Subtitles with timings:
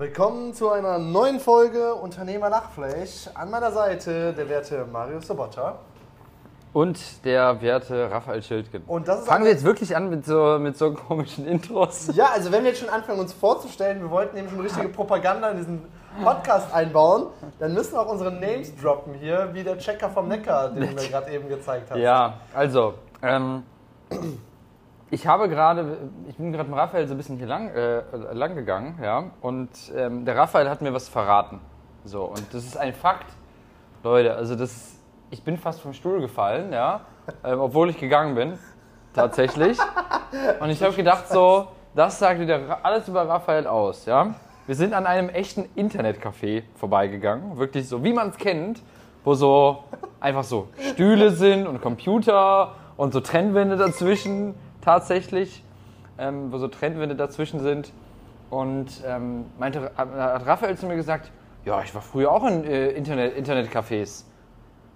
[0.00, 3.28] Willkommen zu einer neuen Folge Unternehmer Lachfleisch.
[3.34, 5.78] An meiner Seite der werte Mario Sobotta.
[6.72, 8.82] Und der werte Raphael Schildgen.
[8.86, 12.08] Und das ist Fangen wir jetzt wirklich an mit so, mit so komischen Intros?
[12.14, 15.50] Ja, also wenn wir jetzt schon anfangen, uns vorzustellen, wir wollten nämlich schon richtige Propaganda
[15.50, 15.82] in diesen
[16.24, 17.26] Podcast einbauen,
[17.58, 21.08] dann müssen auch unsere Names droppen hier, wie der Checker vom Neckar, den du mir
[21.10, 21.98] gerade eben gezeigt hast.
[21.98, 23.64] Ja, also, ähm,
[25.10, 25.98] ich habe gerade,
[26.28, 28.02] ich bin gerade mit Raphael so ein bisschen hier lang, äh,
[28.32, 31.60] lang gegangen, ja, und ähm, der Raphael hat mir was verraten.
[32.04, 33.26] So, und das ist ein Fakt,
[34.02, 34.98] Leute, also das,
[35.30, 37.02] ich bin fast vom Stuhl gefallen, ja,
[37.44, 38.58] ähm, obwohl ich gegangen bin,
[39.12, 39.78] tatsächlich.
[40.60, 44.34] Und ich habe gedacht so, das sagt wieder alles über Raphael aus, ja.
[44.66, 48.80] Wir sind an einem echten Internetcafé vorbeigegangen, wirklich so, wie man es kennt,
[49.24, 49.84] wo so
[50.20, 55.64] einfach so Stühle sind und Computer und so Trennwände dazwischen tatsächlich,
[56.18, 57.92] ähm, wo so Trennwände dazwischen sind.
[58.50, 61.30] Und ähm, meinte, hat Raphael zu mir gesagt,
[61.64, 64.24] ja, ich war früher auch in äh, Internet, Internetcafés.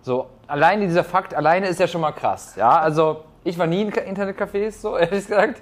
[0.03, 2.57] So, alleine dieser Fakt, alleine ist ja schon mal krass.
[2.57, 5.61] Ja, also ich war nie in Internetcafés, so ehrlich gesagt.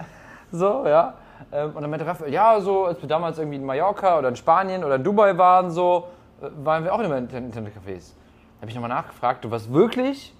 [0.50, 1.14] So, ja.
[1.52, 4.36] Ähm, Und dann meinte Raphael, ja, so, als wir damals irgendwie in Mallorca oder in
[4.36, 6.08] Spanien oder in Dubai waren, so,
[6.40, 8.14] äh, waren wir auch immer in Inter- Internetcafés.
[8.56, 10.34] Da habe ich nochmal nachgefragt, du warst wirklich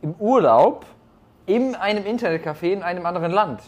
[0.00, 0.86] im Urlaub
[1.46, 3.60] in einem Internetcafé in einem anderen Land.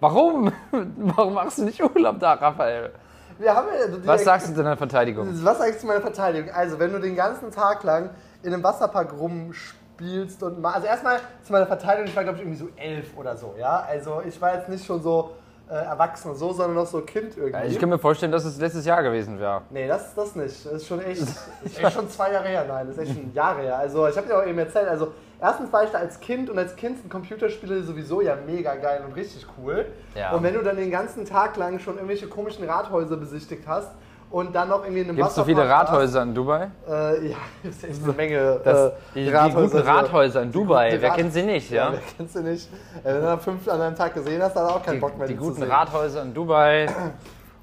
[0.00, 0.52] Warum?
[0.96, 2.92] Warum machst du nicht Urlaub da, Raphael?
[3.38, 5.28] Wir haben ja Was sagst du zu deiner Verteidigung?
[5.44, 6.50] Was sag ich zu meiner Verteidigung?
[6.50, 8.10] Also, wenn du den ganzen Tag lang
[8.42, 12.44] in einem Wasserpark rumspielst und ma- also erstmal zu meiner Verteidigung, ich war glaube ich
[12.44, 13.80] irgendwie so elf oder so, ja.
[13.88, 15.32] Also ich war jetzt nicht schon so
[15.68, 17.52] äh, erwachsen und so, sondern noch so Kind irgendwie.
[17.52, 19.62] Ja, ich kann mir vorstellen, dass es letztes Jahr gewesen wäre.
[19.70, 20.66] Nee, das, das nicht.
[20.66, 21.22] Das ist schon echt,
[21.64, 22.64] ist echt schon zwei Jahre her.
[22.66, 23.78] Nein, das ist echt schon Jahre her.
[23.78, 26.58] Also ich habe dir auch eben erzählt, also erstens war ich da als Kind und
[26.58, 29.86] als Kind sind Computerspiele sowieso ja mega geil und richtig cool.
[30.14, 30.32] Ja.
[30.32, 33.90] Und wenn du dann den ganzen Tag lang schon irgendwelche komischen Rathäuser besichtigt hast
[34.32, 36.70] und dann noch irgendwie in einem Gibt es so viele Rathäuser in Dubai?
[36.88, 40.52] Äh, ja, ist echt eine Menge Das, äh, die, die Rathäuser, guten die- Rathäuser in
[40.52, 41.92] Dubai, wer Rath- kennt sie nicht, Ja, ja?
[41.92, 42.68] wer kennst du nicht?
[43.04, 45.34] Äh, Wenn du fünf an einem Tag gesehen hast, dann auch keinen Bock mehr Die,
[45.34, 45.62] die guten.
[45.62, 46.88] Rathäuser in Dubai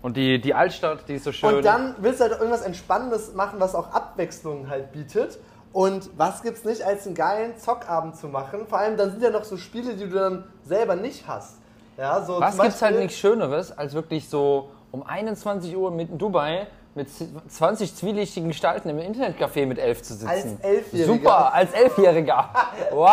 [0.02, 1.56] und die, die Altstadt, die ist so schön.
[1.56, 5.40] Und dann willst du halt irgendwas Entspannendes machen, was auch Abwechslung halt bietet.
[5.74, 8.66] Und was gibt's nicht, als einen geilen Zockabend zu machen?
[8.68, 11.58] Vor allem, dann sind ja noch so Spiele, die du dann selber nicht hast.
[11.98, 16.18] Ja, so Was gibt's halt nichts Schöneres, als wirklich so um 21 Uhr mit in
[16.18, 17.08] Dubai mit
[17.48, 20.28] 20 zwielichtigen Gestalten im Internetcafé mit elf zu sitzen?
[20.28, 21.14] Als Elfjähriger.
[21.14, 22.50] Super, als Elfjähriger.
[22.90, 23.06] Ich Wow.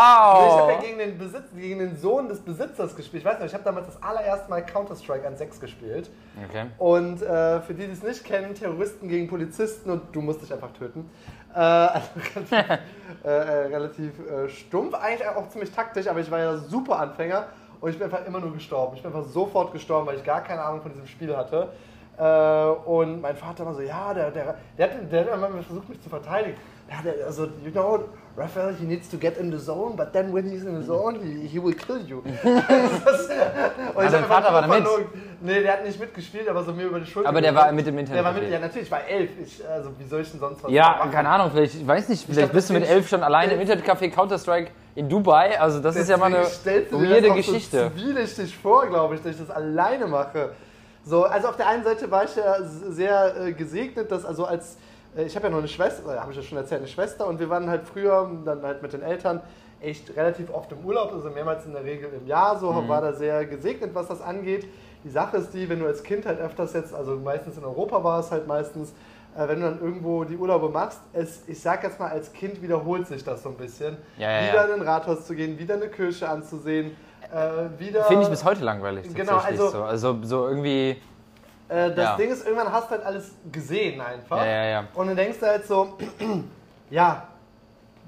[0.61, 3.23] habe ja gegen den, Besitz, gegen den Sohn des Besitzers gespielt.
[3.23, 6.11] Ich weiß nicht, ich habe damals das allererste Mal Counter-Strike an 6 gespielt.
[6.49, 6.67] Okay.
[6.79, 10.53] Und äh, für die, die es nicht kennen, Terroristen gegen Polizisten und du musst dich
[10.53, 11.11] einfach töten.
[11.55, 12.09] Äh, also
[12.51, 12.81] relativ
[13.25, 14.13] äh, relativ
[14.49, 17.47] stumpf, eigentlich auch ziemlich taktisch, aber ich war ja super Anfänger
[17.81, 18.97] und ich bin einfach immer nur gestorben.
[18.97, 21.69] Ich bin einfach sofort gestorben, weil ich gar keine Ahnung von diesem Spiel hatte.
[22.19, 25.89] Äh, und mein Vater war so, ja, der, der, der, hat, der hat immer versucht,
[25.89, 26.57] mich zu verteidigen.
[27.27, 30.63] Also, you know, Raphael, he needs to get in the zone, but then when he's
[30.63, 32.23] in the zone, he, he will kill you.
[32.45, 33.29] das,
[33.95, 34.85] und ich dein hab Vater war da mit?
[35.41, 37.29] Nee, der hat nicht mitgespielt, aber so mir über die Schulter.
[37.29, 37.67] Aber der geguckt.
[37.67, 39.31] war mit im Der war mit, ja natürlich, ich war elf.
[39.43, 41.11] Ich, also wie soll ich denn sonst was Ja, machen?
[41.11, 43.61] keine Ahnung, vielleicht, ich weiß nicht, vielleicht glaub, bist du mit elf schon alleine im
[43.61, 45.59] Internetcafé Counter-Strike in Dubai.
[45.59, 47.91] Also das ist ja mal eine weirde Geschichte.
[47.95, 50.53] So zwielichtig vor, glaube ich, dass ich das alleine mache.
[51.05, 54.77] So, also auf der einen Seite war ich ja sehr äh, gesegnet, dass also als
[55.17, 57.39] ich habe ja noch eine Schwester, äh, habe ich ja schon erzählt, eine Schwester und
[57.41, 59.41] wir waren halt früher dann halt mit den Eltern
[59.81, 62.89] echt relativ oft im Urlaub, also mehrmals in der Regel im Jahr so, Mhm.
[62.89, 64.67] war da sehr gesegnet, was das angeht.
[65.05, 68.03] Die Sache ist die, wenn du als Kind halt öfters jetzt, also meistens in Europa
[68.03, 68.93] war es halt meistens,
[69.37, 72.63] äh, wenn du dann irgendwo die Urlaube machst, es, ich sag jetzt mal, als Kind
[72.63, 73.99] wiederholt sich das so ein bisschen.
[74.19, 74.75] Ja, ja, wieder ja.
[74.75, 76.97] in ein Rathaus zu gehen, wieder eine Kirche anzusehen,
[77.33, 78.05] äh, wieder...
[78.05, 79.83] Finde ich bis heute langweilig Genau, also- so.
[79.83, 80.97] Also so irgendwie,
[81.69, 82.17] Äh, das Ja.
[82.17, 84.39] Ding ist, irgendwann hast du halt alles gesehen einfach.
[84.39, 84.85] Ja, ja, ja.
[84.95, 85.97] Und dann denkst du halt so,
[86.91, 87.27] ja,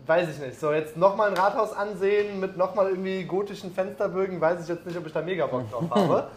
[0.07, 0.59] weiß ich nicht.
[0.61, 4.97] So, jetzt nochmal ein Rathaus ansehen mit nochmal irgendwie gotischen Fensterbögen, weiß ich jetzt nicht,
[4.97, 6.29] ob ich da mega Bock drauf habe.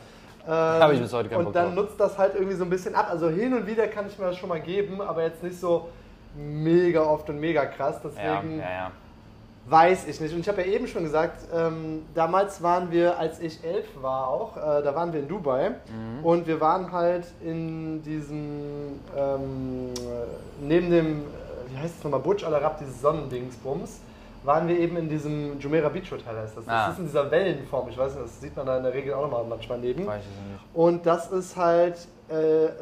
[0.48, 1.86] Ähm, Habe ich bis heute keinen Und Bock dann drauf.
[1.86, 3.08] nutzt das halt irgendwie so ein bisschen ab.
[3.12, 5.90] Also hin und wieder kann ich mir das schon mal geben, aber jetzt nicht so
[6.35, 8.00] mega oft und mega krass.
[8.03, 8.09] ja,
[8.41, 8.91] Deswegen ja, ja.
[9.67, 10.34] Weiß ich nicht.
[10.34, 14.28] Und ich habe ja eben schon gesagt, ähm, damals waren wir, als ich elf war
[14.28, 16.25] auch, äh, da waren wir in Dubai Mhm.
[16.25, 21.23] und wir waren halt in diesem, ähm, äh, neben dem, äh,
[21.69, 23.99] wie heißt es nochmal, Burj Al Arab, dieses Sonnendingsbums,
[24.43, 26.66] waren wir eben in diesem Jumeirah Beach Hotel heißt das.
[26.66, 26.90] Das Ah.
[26.91, 29.22] ist in dieser Wellenform, ich weiß nicht, das sieht man da in der Regel auch
[29.22, 30.07] nochmal manchmal neben.
[30.07, 30.64] Weiß ich nicht.
[30.75, 32.34] Und das ist halt, äh,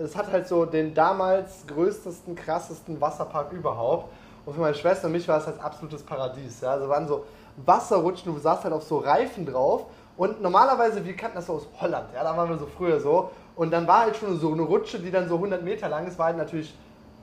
[0.01, 4.13] es hat halt so den damals größtesten, krassesten Wasserpark überhaupt.
[4.49, 6.61] Und für meine Schwester und mich war es halt absolutes Paradies.
[6.61, 6.71] Ja?
[6.71, 7.23] Also waren so
[7.57, 9.85] Wasserrutschen, du saßt halt auf so Reifen drauf.
[10.17, 13.29] Und normalerweise, wir kannten das so aus Holland, ja, da waren wir so früher so.
[13.55, 16.17] Und dann war halt schon so eine Rutsche, die dann so 100 Meter lang ist,
[16.17, 16.73] war halt natürlich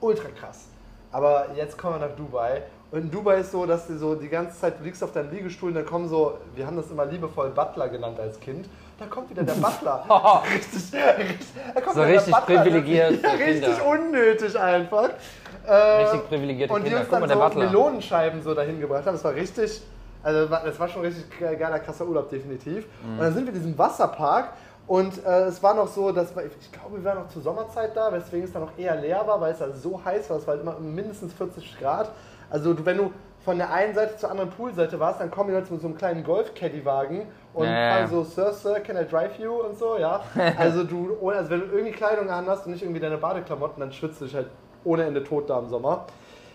[0.00, 0.66] ultra krass.
[1.10, 2.62] Aber jetzt kommen wir nach Dubai.
[2.92, 5.32] Und in Dubai ist so, dass du so die ganze Zeit, du liegst auf deinem
[5.32, 8.68] Liegestuhl und dann kommen so, wir haben das immer liebevoll Butler genannt als Kind.
[8.98, 10.04] Da kommt wieder der Butler.
[10.54, 12.62] richtig, richtig, So richtig Butler.
[12.62, 15.10] privilegiert Ja, richtig unnötig einfach.
[15.66, 17.00] Äh, Richtig privilegierte und die Kinder.
[17.00, 17.58] uns Guck dann mal, der so.
[17.58, 19.14] Melonenscheiben so dahin gebracht haben.
[19.14, 19.82] Das war richtig,
[20.22, 22.86] also das war schon richtig ge- geiler, krasser Urlaub, definitiv.
[23.04, 23.12] Mhm.
[23.18, 24.52] Und dann sind wir in diesem Wasserpark
[24.86, 27.96] und äh, es war noch so, dass wir, ich glaube, wir waren noch zur Sommerzeit
[27.96, 30.36] da, weswegen es dann noch eher leer war, weil es da so heiß war.
[30.38, 32.10] Es war halt immer mindestens 40 Grad.
[32.50, 33.10] Also du, wenn du
[33.44, 35.96] von der einen Seite zur anderen Poolseite warst, dann kommen die Leute mit so einem
[35.96, 37.90] kleinen Golf-Caddy-Wagen und ja.
[37.96, 40.20] fahren so, Sir, Sir, can I drive you und so, ja.
[40.58, 43.92] Also du, also wenn du irgendwie Kleidung an hast und nicht irgendwie deine Badeklamotten, dann
[43.92, 44.48] schwitzt du dich halt
[44.86, 46.06] ohne Ende tot da im Sommer.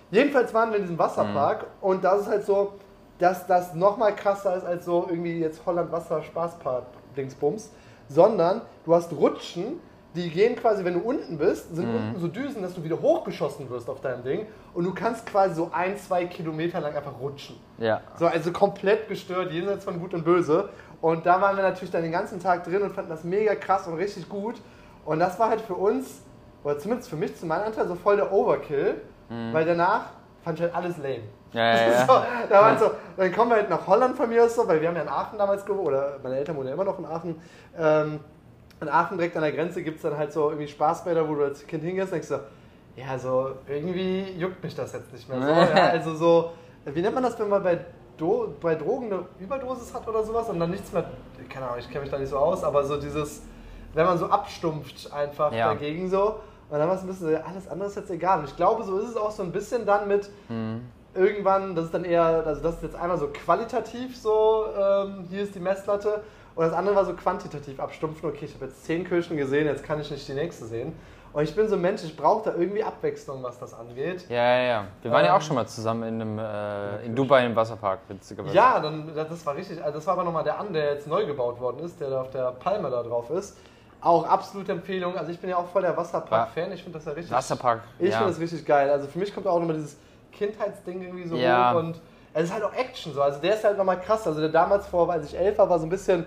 [0.09, 2.73] Jedenfalls waren wir in diesem Wasserpark und das ist halt so,
[3.19, 6.85] dass das nochmal krasser ist als so irgendwie jetzt Holland Wasser Spaßpark
[7.15, 7.71] Dingsbums,
[8.09, 9.79] sondern du hast Rutschen,
[10.15, 13.69] die gehen quasi, wenn du unten bist, sind unten so Düsen, dass du wieder hochgeschossen
[13.69, 17.55] wirst auf deinem Ding und du kannst quasi so ein, zwei Kilometer lang einfach rutschen.
[17.77, 18.01] Ja.
[18.19, 20.69] So, also komplett gestört, jenseits von Gut und Böse.
[20.99, 23.87] Und da waren wir natürlich dann den ganzen Tag drin und fanden das mega krass
[23.87, 24.55] und richtig gut.
[25.05, 26.21] Und das war halt für uns,
[26.63, 29.01] oder zumindest für mich, zu meinem Anteil, so voll der Overkill,
[29.53, 30.05] weil danach
[30.43, 31.21] fand ich halt alles lame.
[31.53, 32.05] Ja, ja, ja.
[32.07, 32.13] So,
[32.49, 34.87] da waren so, dann kommen wir halt nach Holland von mir aus so, weil wir
[34.89, 37.41] haben ja in Aachen damals gewohnt, oder meine Eltern wohnen ja immer noch in Aachen.
[37.77, 38.19] Ähm,
[38.81, 41.43] in Aachen direkt an der Grenze gibt es dann halt so irgendwie Spaßbäder, wo du
[41.43, 42.39] als Kind hingehst und denkst so,
[42.95, 45.47] ja, so irgendwie juckt mich das jetzt nicht mehr so.
[45.75, 46.51] ja, also so,
[46.85, 47.79] wie nennt man das, wenn man bei,
[48.17, 51.05] Do bei Drogen eine Überdosis hat oder sowas und dann nichts mehr,
[51.49, 53.43] keine Ahnung, ich kenne mich da nicht so aus, aber so dieses,
[53.93, 55.67] wenn man so abstumpft einfach Ja.
[55.73, 56.39] dagegen so.
[56.71, 58.39] Und dann war es ein bisschen, alles andere ist jetzt egal.
[58.39, 60.29] Und ich glaube, so ist es auch so ein bisschen dann mit,
[61.13, 65.43] irgendwann, das ist dann eher, also das ist jetzt einmal so qualitativ so, ähm, hier
[65.43, 66.23] ist die Messlatte.
[66.55, 68.29] Und das andere war so quantitativ abstumpfen.
[68.29, 70.93] Okay, ich habe jetzt zehn Kirschen gesehen, jetzt kann ich nicht die nächste sehen.
[71.33, 74.25] Und ich bin so ein Mensch, ich brauche da irgendwie Abwechslung, was das angeht.
[74.29, 74.83] Ja, ja, ja.
[75.01, 77.99] Wir waren ja auch Ähm, schon mal zusammen in, einem, äh, in Dubai im Wasserpark,
[78.09, 78.53] witzigerweise.
[78.55, 81.25] Ja, dann, das war richtig, also das war aber nochmal der an, der jetzt neu
[81.25, 83.57] gebaut worden ist, der da auf der Palme da drauf ist.
[84.01, 85.15] Auch absolute Empfehlung.
[85.15, 86.71] Also ich bin ja auch voll der Wasserpark-Fan.
[86.71, 87.31] Ich finde das ja richtig.
[87.31, 87.81] Wasserpark.
[87.99, 88.17] Ich ja.
[88.17, 88.89] finde das richtig geil.
[88.89, 89.97] Also für mich kommt auch immer dieses
[90.31, 91.71] Kindheitsding irgendwie so Ja.
[91.73, 92.01] hoch und
[92.33, 93.21] es ist halt auch Action so.
[93.21, 94.25] Also der ist halt nochmal krass.
[94.25, 96.25] Also der damals vor, als ich elf war, war so ein bisschen,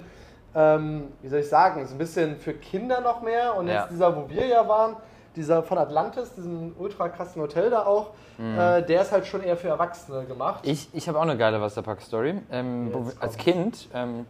[0.54, 3.56] ähm, wie soll ich sagen, so ein bisschen für Kinder noch mehr.
[3.56, 3.80] Und Ja.
[3.82, 4.96] jetzt dieser, wo wir ja waren,
[5.34, 9.56] dieser von Atlantis, diesem ultra krassen Hotel da auch, äh, der ist halt schon eher
[9.56, 10.60] für Erwachsene gemacht.
[10.64, 12.40] Ich, ich habe auch eine geile Wasserpark-Story.
[12.52, 13.36] Ähm, als.
[13.36, 14.26] Kind ähm,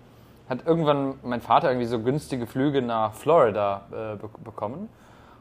[0.48, 4.88] hat irgendwann mein Vater irgendwie so günstige Flüge nach Florida äh, be bekommen.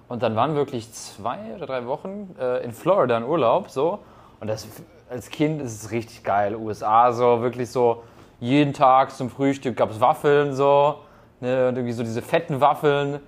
[0.07, 3.99] Und dann waren wirklich zwei oder drei Wochen äh, in Florida in Urlaub so.
[4.39, 4.67] Und das
[5.09, 6.55] als Kind ist es richtig geil.
[6.55, 8.03] USA so, wirklich so
[8.39, 10.99] jeden Tag zum Frühstück gab es Waffeln so.
[11.39, 13.19] Ne, und irgendwie so diese fetten Waffeln.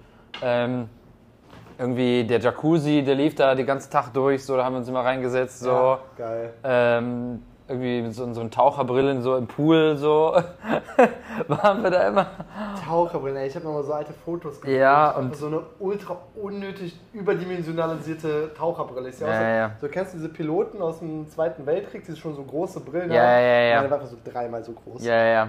[0.42, 0.90] Ähm,
[1.78, 4.88] irgendwie der Jacuzzi, der lief da den ganzen Tag durch, so, da haben wir uns
[4.88, 5.70] immer reingesetzt, so.
[5.70, 6.54] Ja, geil.
[6.64, 10.36] Ähm, irgendwie mit so unseren Taucherbrillen so im Pool so
[11.48, 12.28] waren wir da immer.
[12.86, 13.48] Taucherbrillen, ey.
[13.48, 14.80] Ich habe mal so alte Fotos gesehen.
[14.80, 19.12] Ja, und- so eine ultra unnötig überdimensionalisierte Taucherbrille.
[19.12, 19.72] Sehe aus, Ja, ja.
[19.82, 23.22] So kennst du diese Piloten aus dem Zweiten Weltkrieg, die schon so große Brillen Ja,
[23.22, 23.30] haben?
[23.30, 23.76] ja, ja.
[23.78, 25.04] Meine war einfach so dreimal so groß.
[25.06, 25.48] Ja, ja, ja.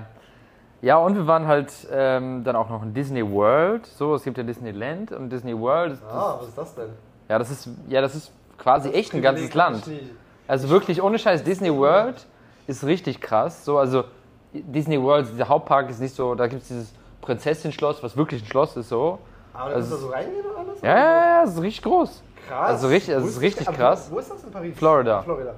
[0.82, 3.86] Ja, und wir waren halt ähm, dann auch noch in Disney World.
[3.86, 5.94] So, es gibt ja Disneyland und Disney World.
[5.94, 6.90] Ist, Ah, was ist das denn?
[7.28, 9.78] ja, das ist, ja, das ist quasi echt ein ganzes Land.
[9.78, 10.10] ich nie.
[10.48, 12.26] Also wirklich ohne Scheiß, Disney World
[12.66, 13.64] ist richtig krass.
[13.64, 14.04] So, also
[14.52, 18.46] Disney World, dieser Hauptpark ist nicht so, da gibt es dieses Prinzessin-Schloss, was wirklich ein
[18.46, 19.18] Schloss ist so.
[19.52, 20.80] Aber Also- da so reingehen oder alles?
[20.82, 22.22] Ja, ja, ja, das ist richtig groß.
[22.48, 22.70] Krass.
[22.70, 24.08] Also richtig- also es ist richtig aber krass.
[24.10, 24.76] Wo ist das in Paris?
[24.78, 25.22] Florida.
[25.22, 25.54] Florida.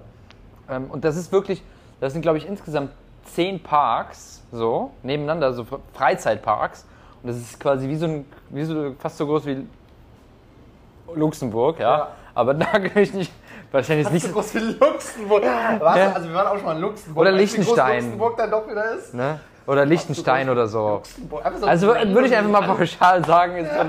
[0.70, 1.62] Ähm, und das ist wirklich,
[2.00, 2.90] das sind glaube ich insgesamt
[3.24, 6.86] zehn Parks, so, nebeneinander, so Fre- Freizeitparks.
[7.22, 9.66] Und das ist quasi wie so ein, wie so, fast so groß wie
[11.14, 11.98] Luxemburg, ja.
[11.98, 12.08] Ja.
[12.34, 13.32] Aber da kann ich nicht,
[13.72, 15.42] wahrscheinlich ist Nicht so nicht, groß wie Luxemburg.
[15.80, 15.96] Was?
[15.96, 16.12] Ja.
[16.12, 17.20] Also wir waren auch schon mal in Luxemburg.
[17.20, 17.96] Oder du, Liechtenstein.
[18.02, 19.14] Luxemburg dann doch wieder ist?
[19.14, 19.40] ne?
[19.66, 21.02] Oder Liechtenstein oder so.
[21.60, 23.82] So Also würde ich einfach mal pauschal sagen, ist so,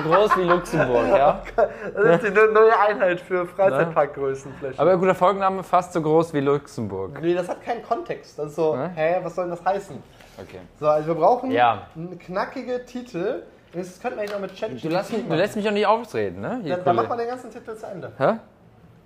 [0.00, 1.42] so groß wie Luxemburg, ja.
[1.96, 4.78] Das ist die ne- neue Einheit für Freizeitparkgrößenflächen.
[4.78, 7.20] Aber guter Folgenname, fast so groß wie Luxemburg.
[7.20, 8.38] Nee, das hat keinen Kontext.
[8.38, 8.90] Das ist so, Ne?
[8.94, 10.00] hä, was soll denn das heißen?
[10.38, 10.60] Okay.
[10.78, 11.88] So, also wir brauchen Ja.
[11.96, 13.42] einen knackige Titel.
[13.72, 15.86] Das könnten wir eigentlich noch mit Chat Du, lässt mich, du lässt mich doch nicht
[15.86, 16.60] ausreden, ne?
[16.64, 18.12] Dann, dann macht man den ganzen Titel zu Ende.
[18.16, 18.34] Hä?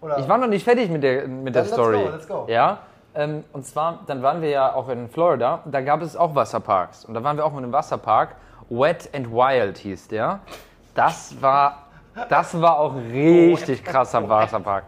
[0.00, 0.18] Oder?
[0.18, 2.04] Ich war noch nicht fertig mit der, mit der Dann let's Story.
[2.04, 2.44] go, let's go.
[2.48, 2.78] Ja.
[3.14, 5.60] Ähm, und zwar, dann waren wir ja auch in Florida.
[5.66, 7.04] Da gab es auch Wasserparks.
[7.04, 8.36] Und da waren wir auch in einem Wasserpark.
[8.68, 10.40] Wet and Wild hieß der.
[10.94, 11.86] Das war,
[12.28, 14.84] das war auch richtig krasser Wasserpark.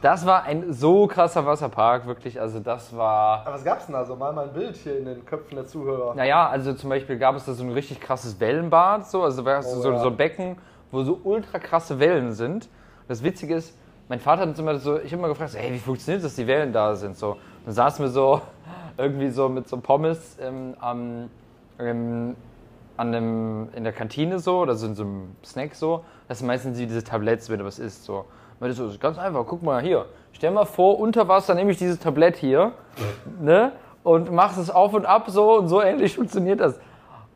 [0.00, 2.38] Das war ein so krasser Wasserpark, wirklich.
[2.40, 3.40] Also das war.
[3.40, 4.14] Aber was gab's denn da so?
[4.14, 6.14] Mal mal ein Bild hier in den Köpfen der Zuhörer.
[6.14, 9.58] Naja, also zum Beispiel gab es da so ein richtig krasses Wellenbad, so, also da
[9.58, 9.98] Oh, so, ja.
[9.98, 10.58] so ein Becken,
[10.92, 12.68] wo so ultra krasse Wellen sind.
[13.08, 13.74] Das Witzige ist,
[14.08, 16.36] mein Vater hat uns immer so, ich habe immer gefragt, so, hey, wie funktioniert das,
[16.36, 17.16] die Wellen da sind?
[17.16, 18.40] So, dann saßen wir so
[18.98, 21.30] irgendwie so mit so Pommes ähm, am,
[21.78, 22.36] ähm,
[22.96, 26.04] an einem, in der Kantine so, oder so in so einem Snack so.
[26.28, 28.04] Das sind meistens diese Tabletts, wenn du was isst.
[28.04, 28.26] So.
[28.60, 30.06] So, das ganz einfach, guck mal hier.
[30.32, 32.72] Stell mal vor, unter Wasser nehme ich dieses Tablett hier,
[33.40, 33.72] ne?
[34.02, 36.78] Und machst es auf und ab so und so ähnlich funktioniert das.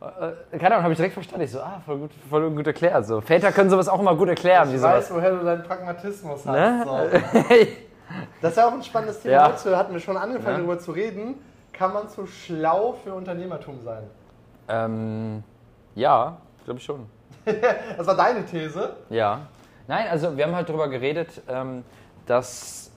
[0.01, 1.43] Äh, keine Ahnung, habe ich direkt verstanden.
[1.43, 3.05] Ich so, ah, voll gut, voll gut erklärt.
[3.05, 3.19] So.
[3.21, 4.73] Väter können sowas auch immer gut erklären.
[4.73, 6.53] Ich weiß, woher du deinen Pragmatismus hast.
[6.53, 6.83] Ne?
[6.85, 7.49] So.
[8.41, 9.33] Das ist ja auch ein spannendes Thema.
[9.35, 9.51] Ja.
[9.53, 10.57] Heute hatten wir schon angefangen, Ja.
[10.57, 11.35] darüber zu reden.
[11.73, 14.03] Kann man zu schlau für Unternehmertum sein?
[14.67, 15.43] ähm,
[15.93, 17.05] ja, glaube ich schon.
[17.97, 18.95] Das war deine These.
[19.11, 19.41] Ja.
[19.87, 21.83] Nein, also wir haben halt darüber geredet, ähm,
[22.25, 22.91] dass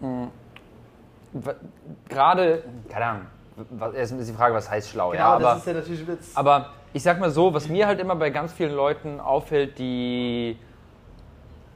[0.00, 0.28] mh,
[1.32, 1.50] w-
[2.08, 3.26] gerade, keine Ahnung,
[3.94, 6.36] erst ist die Frage, was heißt schlau, Genau, ja, aber, das ist ja natürlich Witz.
[6.36, 10.58] aber ich sag mal so, was mir halt immer bei ganz vielen Leuten auffällt, die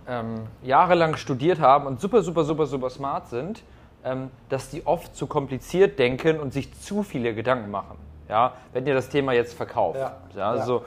[0.08, 3.62] ähm, jahrelang studiert haben und super, super, super, super smart sind,
[4.04, 7.96] ähm, dass die oft zu kompliziert denken und sich zu viele Gedanken machen.
[8.28, 9.98] Ja, wenn ihr das Thema jetzt verkauft.
[9.98, 10.16] Ja.
[10.34, 10.84] Ja, also,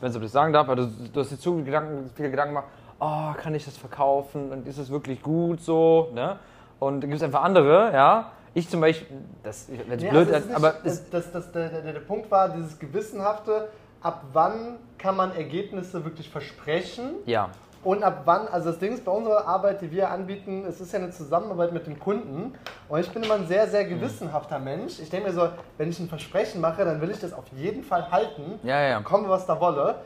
[0.00, 2.68] wenn ich das sagen darf, also, du hast dir zu Gedanken, viele Gedanken gemacht,
[3.00, 6.38] oh, kann ich das verkaufen und ist es wirklich gut so, ne?
[6.78, 8.32] Und gibt es einfach andere, ja.
[8.54, 9.06] Ich zum Beispiel,
[9.42, 12.30] das, wenn es Nee, blöd also ist, aber nicht, das, das, der, der, der Punkt
[12.30, 13.68] war, dieses Gewissenhafte,
[14.00, 17.50] ab wann kann man Ergebnisse wirklich versprechen ja,
[17.84, 20.92] und ab wann, also das Ding ist bei unserer Arbeit, die wir anbieten, es ist
[20.92, 22.54] ja eine Zusammenarbeit mit dem Kunden
[22.88, 25.00] und ich bin immer ein sehr, sehr gewissenhafter Mensch.
[25.00, 27.82] Ich denke mir so, wenn ich ein Versprechen mache, dann will ich das auf jeden
[27.82, 29.00] Fall halten, ja, ja.
[29.00, 29.96] komme was da wolle.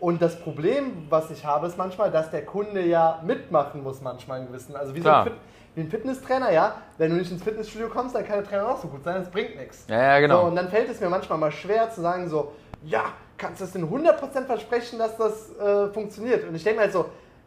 [0.00, 4.40] Und das Problem, was ich habe, ist manchmal, dass der Kunde ja mitmachen muss manchmal
[4.40, 5.26] in gewissen, also wie, so Klar.
[5.26, 5.38] ein, Fit,
[5.74, 8.80] wie ein Fitnesstrainer, ja, wenn du nicht ins Fitnessstudio kommst, dann kann der Trainer auch
[8.80, 9.84] so gut sein, das bringt nichts.
[9.88, 10.40] Ja, ja, genau.
[10.42, 12.52] So, und dann fällt es mir manchmal mal schwer zu sagen so,
[12.84, 13.04] ja,
[13.38, 16.48] kannst du es in 100% versprechen, dass das äh, funktioniert?
[16.48, 17.06] Und ich denke mir halt so,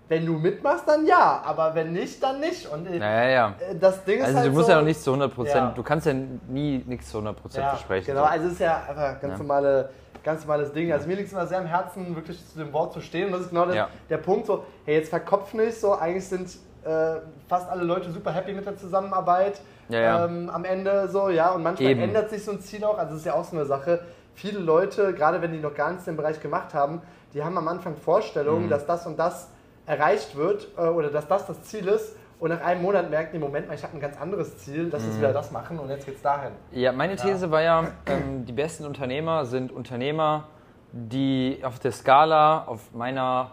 [0.09, 2.67] wenn du mitmachst, dann ja, aber wenn nicht, dann nicht.
[2.67, 3.55] Und äh, Ja, ja, ja.
[3.69, 5.55] äh, das Ding ist Also halt du musst so, ja noch nicht zu 100 Prozent,
[5.55, 5.73] Ja.
[5.75, 8.05] du kannst ja nie nichts zu 100 Prozent ja, versprechen.
[8.07, 8.27] Genau, so.
[8.27, 9.37] also es ist ja einfach ganz, Ja.
[9.37, 9.89] normale,
[10.23, 10.91] ganz normales Ding.
[10.91, 13.27] Also mir liegt es immer sehr am Herzen, wirklich zu dem Wort zu stehen.
[13.27, 13.89] Und das ist genau Ja.
[14.09, 16.49] der Punkt, so, hey, jetzt verkopf nicht so, eigentlich sind
[16.85, 20.25] äh, fast alle Leute super happy mit der Zusammenarbeit Ja, ja.
[20.25, 22.01] Ähm, am Ende so, ja, und manchmal Eben.
[22.01, 23.99] ändert sich so ein Ziel auch, also es ist ja auch so eine Sache,
[24.33, 27.01] viele Leute, gerade wenn die noch gar nichts im Bereich gemacht haben,
[27.33, 27.97] die haben am Anfang Mhm.
[27.97, 29.49] Vorstellungen, dass das und das
[29.85, 33.39] erreicht wird äh, oder dass das das Ziel ist und nach einem Monat merken die,
[33.39, 35.07] Moment mal, ich habe ein ganz anderes Ziel, lass Mhm.
[35.09, 36.51] uns wieder das machen und jetzt geht's dahin.
[36.71, 40.45] Ja, meine These war ja, ähm, die besten Unternehmer sind Unternehmer,
[40.91, 43.51] die auf der Skala, auf meiner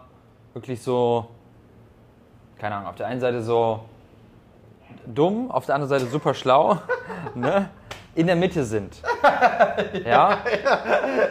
[0.55, 1.29] wirklich so,
[2.61, 3.81] keine Ahnung, auf der einen Seite so
[5.07, 6.79] dumm, auf der anderen Seite super schlau,
[7.35, 7.69] ne?
[8.15, 8.97] in der Mitte sind.
[10.05, 10.39] Ja,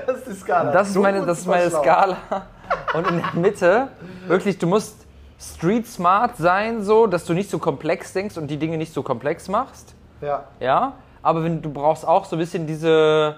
[0.07, 0.71] Das ist die Skala.
[0.71, 1.81] das ist Dumm meine, das ist meine schlau.
[1.81, 2.17] Skala.
[2.93, 3.88] Und in der Mitte,
[4.27, 5.05] wirklich, du musst
[5.39, 9.03] street smart sein, so, dass du nicht so komplex denkst und die Dinge nicht so
[9.03, 9.93] komplex machst.
[10.21, 10.43] Ja.
[10.59, 13.36] Ja, aber wenn du brauchst auch so ein bisschen diese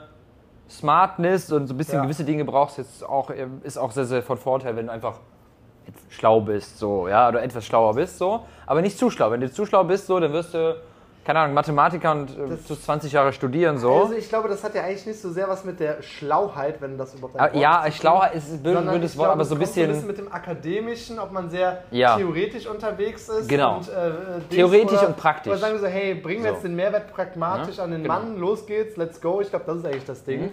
[0.69, 2.03] Smartness und so ein bisschen Ja.
[2.03, 3.29] gewisse Dinge brauchst, jetzt auch,
[3.63, 5.19] ist auch sehr, sehr von Vorteil, wenn du einfach
[6.10, 9.32] schlau bist, so, ja, oder etwas schlauer bist, so, aber nicht zu schlau.
[9.32, 10.76] Wenn du zu schlau bist, so, dann wirst du,
[11.24, 13.94] keine Ahnung, Mathematiker und äh, zu 20 Jahre studieren, so.
[13.94, 16.98] Also ich glaube, das hat ja eigentlich nicht so sehr was mit der Schlauheit, wenn
[16.98, 19.60] das überhaupt ein Aber Wort ja, ist, tun, ist ein blödes Wort, aber so ein
[19.60, 19.86] bisschen.
[19.86, 22.18] so ein bisschen mit dem Akademischen, ob man sehr Ja.
[22.18, 23.48] theoretisch unterwegs ist.
[23.48, 23.78] Genau.
[23.78, 24.14] Und, äh, äh,
[24.50, 25.52] Theoretisch oder, und praktisch.
[25.52, 26.56] Oder sagen wir so, hey, bringen wir So.
[26.56, 28.14] jetzt den Mehrwert pragmatisch Ja, an den genau.
[28.16, 29.42] Mann, los geht's, let's go.
[29.42, 30.50] Ich glaube, das ist eigentlich das Ding.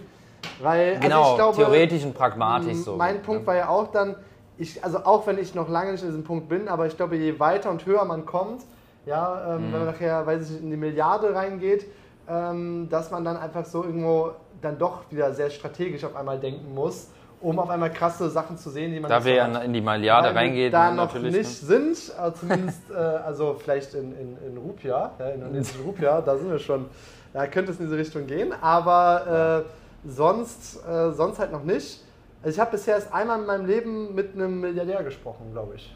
[0.61, 2.95] Weil, also Genau, ich glaube, theoretisch und pragmatisch so.
[2.95, 4.15] Mein Punkt war ja auch dann,
[4.59, 7.15] ich, also auch wenn ich noch lange nicht in diesem Punkt bin, aber ich glaube,
[7.15, 8.63] je weiter und höher man kommt,
[9.05, 9.73] ja, ähm, Mhm.
[9.73, 11.85] wenn man nachher, weiß ich nicht, in die Milliarde reingeht,
[12.27, 16.73] ähm, dass man dann einfach so irgendwo dann doch wieder sehr strategisch auf einmal denken
[16.75, 17.07] muss,
[17.41, 19.79] um auf einmal krasse Sachen zu sehen, die man Da nicht wir ja in die
[19.81, 21.31] Milliarde reingehen, da noch natürlich.
[21.31, 21.37] ne?
[21.39, 26.19] nicht sind, äh, zumindest, äh, also vielleicht in, in, in Rupia, ja, in, in Rupia,
[26.19, 26.85] da sind wir schon,
[27.31, 29.63] da könnte es in diese Richtung gehen, aber
[30.05, 32.03] äh, sonst, äh, sonst halt noch nicht.
[32.41, 35.95] Also ich habe bisher erst einmal in meinem Leben mit einem Milliardär gesprochen, glaube ich.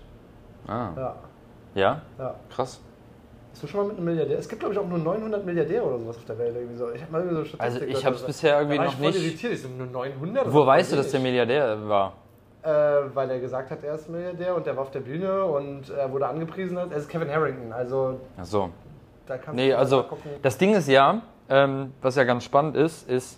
[0.67, 0.89] Ah.
[0.95, 1.15] Ja,
[1.75, 2.35] Ja, ja.
[2.49, 2.81] krass.
[3.53, 4.39] Hast du schon mal mit einem Milliardär?
[4.39, 6.55] Es gibt, glaube ich, auch nur 900 Milliardäre oder sowas auf der Welt.
[6.55, 6.89] Irgendwie so.
[6.91, 8.93] Ich habe mal irgendwie so Also Statistik ich gehört, habe es also- bisher irgendwie noch
[8.93, 9.15] ich nicht.
[9.23, 9.53] irritiert.
[9.53, 10.45] Ich so, nur 900?
[10.47, 11.19] Das Wo weißt du, dass der.
[11.19, 12.13] Milliardär war?
[12.63, 12.69] Äh,
[13.13, 16.11] weil er gesagt hat, er ist Milliardär und der war auf der Bühne und er
[16.11, 16.77] wurde angepriesen.
[16.77, 18.69] Er ist Kevin Harrington, also Ach so.
[19.27, 20.31] da kannst Nee, du mal also gucken.
[20.41, 23.37] das Ding ist ja, ähm, was ja ganz spannend ist, ist,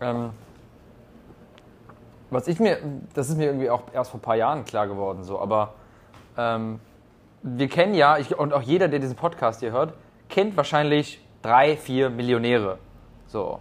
[0.00, 0.30] ähm,
[2.30, 2.78] was ich mir,
[3.14, 5.74] das ist mir irgendwie auch erst vor ein paar Jahren klar geworden, so, aber
[6.36, 6.80] ähm,
[7.42, 9.94] wir kennen ja, ich, und auch jeder, der diesen Podcast hier hört,
[10.28, 12.78] kennt wahrscheinlich drei, vier Millionäre.
[13.28, 13.60] So.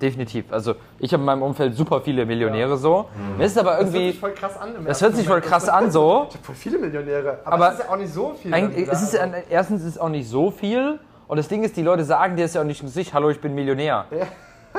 [0.00, 0.52] Definitiv.
[0.52, 3.06] Also ich habe in meinem Umfeld super viele Millionäre so.
[3.38, 4.10] Mir ist aber Das hört irgendwie.
[4.10, 4.74] sich voll krass an.
[4.84, 6.26] Das hört sich voll krass an so.
[6.28, 7.38] Ich habe voll viele Millionäre.
[7.44, 8.52] Aber, Aber es ist ja auch nicht so viel.
[8.90, 10.98] Es ist, ja- erstens ist es auch nicht so viel.
[11.28, 13.30] Und das Ding ist, die Leute sagen dir es ja auch nicht in sich, hallo,
[13.30, 14.06] ich bin Millionär.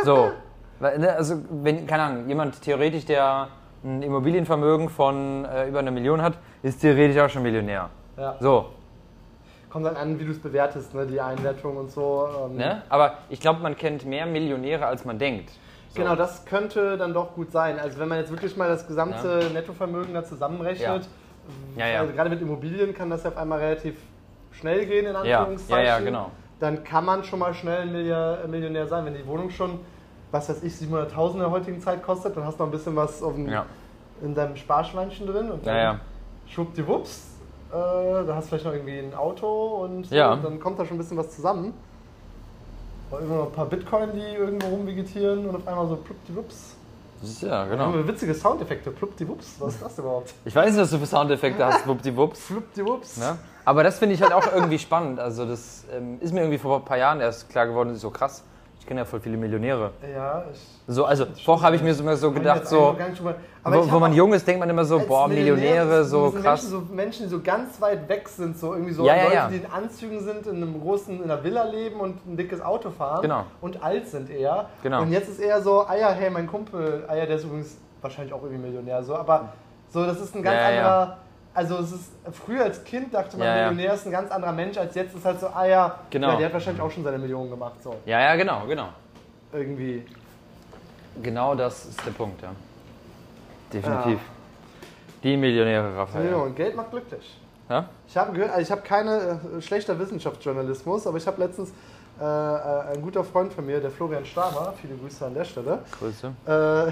[0.03, 0.31] So.
[0.79, 3.47] Ne, Also, wenn, keine Ahnung, jemand theoretisch, der
[3.83, 7.89] ein Immobilienvermögen von äh, über eine Million hat, ist theoretisch auch schon Millionär.
[8.17, 8.35] Ja.
[8.39, 8.67] So.
[9.69, 11.05] Kommt dann an, wie du es bewertest, ne?
[11.05, 12.27] die Einwertung und so.
[12.49, 12.57] ähm.
[12.57, 12.81] Ne?
[12.89, 15.49] Aber ich glaube, man kennt mehr Millionäre, als man denkt.
[15.89, 16.01] So.
[16.01, 17.79] Genau, das könnte dann doch gut sein.
[17.79, 21.07] Also wenn man jetzt wirklich mal das gesamte Nettovermögen da zusammenrechnet,
[21.75, 21.99] Ja, ja.
[22.01, 23.95] Also gerade mit Immobilien kann das ja auf einmal relativ
[24.51, 25.85] schnell gehen, in Ja, ja, Anführungszeichen.
[25.85, 26.31] ja, genau.
[26.59, 29.05] Dann kann man schon mal schnell ein Millionär sein.
[29.05, 29.79] Wenn die Wohnung schon,
[30.33, 32.95] was weiß ich, 700.000 in der heutigen Zeit kostet, dann hast du noch ein bisschen
[32.95, 33.65] was dem, Ja.
[34.21, 35.99] in deinem Sparschweinchen drin und dann Ja, ja.
[36.47, 37.21] schwuppdiwupps,
[37.71, 40.35] äh, da hast du vielleicht noch irgendwie ein Auto und so, Ja.
[40.35, 41.73] dann kommt da schon ein bisschen was zusammen.
[43.11, 46.75] Oder immer noch ein paar Bitcoin, die irgendwo rumvegetieren und auf einmal so pluppdiwupps.
[47.41, 47.93] Ja, Da haben genau.
[47.93, 48.89] wir witzige Soundeffekte.
[48.91, 50.33] Pluppdiwupps, was ist das überhaupt?
[50.45, 52.39] Ich weiß nicht, was du für Soundeffekte hast, wuppdiwupps.
[52.47, 53.17] Pluppdiwupps.
[53.17, 53.37] Ne?
[53.65, 55.19] Aber das finde ich halt auch irgendwie spannend.
[55.19, 58.01] Also das ähm, ist mir irgendwie vor ein paar Jahren erst klar geworden, das ist
[58.01, 58.43] so krass.
[58.83, 59.91] Ich kenne ja voll viele Millionäre.
[60.13, 60.59] Ja, ich.
[60.93, 62.97] So, also vorher habe ich mir so immer so gedacht, so,
[63.63, 66.63] wo, wo man jung ist, denkt man immer so, boah, Millionär Millionäre, sind so krass.
[66.63, 69.47] Menschen, so Menschen, die so ganz weit weg sind, so irgendwie so Ja, Leute, ja.
[69.47, 72.89] die in Anzügen sind, in einem großen, in einer Villa leben und ein dickes Auto
[72.91, 73.45] fahren Genau.
[73.61, 74.65] und alt sind eher.
[74.83, 75.03] Genau.
[75.03, 77.77] Und jetzt ist eher so, ah ja, hey, mein Kumpel, ah ja, der ist übrigens
[78.01, 79.53] wahrscheinlich auch irgendwie Millionär, so, aber
[79.91, 81.17] so, das ist ein ganz anderer.
[81.55, 83.71] Also es ist früher als Kind dachte man, Ja, ja.
[83.71, 86.31] Millionär ist ein ganz anderer Mensch, als jetzt ist halt so, ah ja, Genau.
[86.31, 88.89] ja der hat wahrscheinlich auch schon seine Millionen gemacht, so Ja, ja, genau, genau.
[89.51, 90.03] irgendwie.
[91.21, 92.49] Genau das ist der Punkt, ja.
[93.71, 94.19] Definitiv.
[95.21, 96.31] Die Millionäre, Raphael.
[96.31, 96.37] Ja.
[96.37, 97.39] und Geld macht glücklich.
[98.07, 101.71] Ich habe gehört, also ich habe keine äh, schlechter Wissenschaftsjournalismus, aber ich habe letztens
[102.19, 105.79] äh, äh, ein guter Freund von mir, der Florian Stamer, viele Grüße an der Stelle,
[105.99, 106.27] Grüße.
[106.45, 106.91] äh,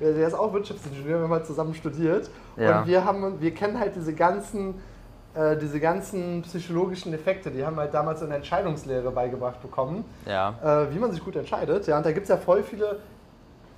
[0.00, 2.80] der ist auch Wirtschaftsingenieur, wir haben halt zusammen studiert Ja.
[2.80, 4.74] und wir haben, wir kennen halt diese ganzen,
[5.34, 10.54] äh, diese ganzen psychologischen Effekte, die haben halt damals in der Entscheidungslehre beigebracht bekommen, Ja.
[10.62, 11.86] äh, wie man sich gut entscheidet.
[11.88, 13.00] Ja, und da gibt es ja voll viele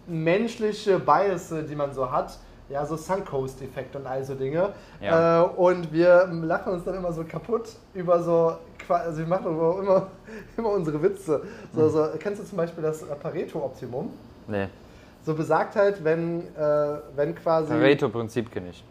[0.06, 2.38] menschliche Bias, die man so hat.
[2.68, 4.70] Ja, so Suncoast-Effekt und all so Dinge.
[5.00, 5.42] Ja.
[5.42, 8.56] Äh, und wir lachen uns dann immer so kaputt über so,
[8.88, 10.06] also wir machen aber immer,
[10.56, 11.42] immer unsere Witze.
[11.74, 11.90] So, Mhm.
[11.90, 14.10] so, kennst du zum Beispiel das Pareto-Optimum?
[14.46, 14.66] Nee.
[15.24, 17.68] So besagt halt, wenn, äh, wenn quasi...
[17.72, 18.84] Pareto-Prinzip kenne ich.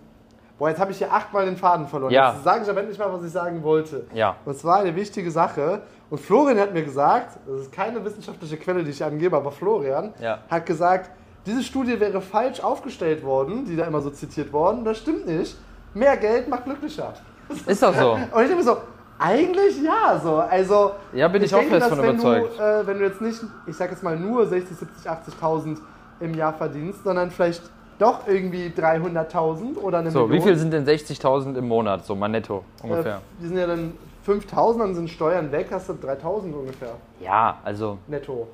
[0.58, 2.12] boah, jetzt habe ich hier achtmal den Faden verloren.
[2.12, 2.34] Ja.
[2.34, 4.06] Jetzt sage ich aber endlich mal, was ich sagen wollte.
[4.14, 4.36] Ja.
[4.46, 5.82] Und zwar eine wichtige Sache.
[6.10, 10.14] Und Florian hat mir gesagt, das ist keine wissenschaftliche Quelle, die ich angebe, aber Florian
[10.20, 10.40] Ja.
[10.50, 11.12] hat gesagt,
[11.46, 14.86] diese Studie wäre falsch aufgestellt worden, die da immer so zitiert worden.
[14.86, 15.58] Das stimmt nicht.
[15.94, 17.14] Mehr Geld macht glücklicher.
[17.66, 18.14] Ist doch so.
[18.14, 18.78] Und ich denke mir so,
[19.20, 20.36] eigentlich ja, so.
[20.38, 22.58] Also, Ja, bin ich auch denke, fest dass von wenn überzeugt.
[22.58, 25.78] Du, äh, wenn du jetzt nicht, ich sag jetzt mal nur 60, 70, 80.000
[26.20, 27.62] im Jahr verdienst, sondern vielleicht
[28.00, 30.48] doch irgendwie 300.000 oder eine So, wie Million.
[30.48, 33.18] viel sind denn 60.000 im Monat, so mal netto ungefähr?
[33.18, 33.94] Äh, die sind ja dann
[34.26, 38.48] 5.000, dann sind Steuern weg, hast du 3.000 ungefähr Ja, also, netto.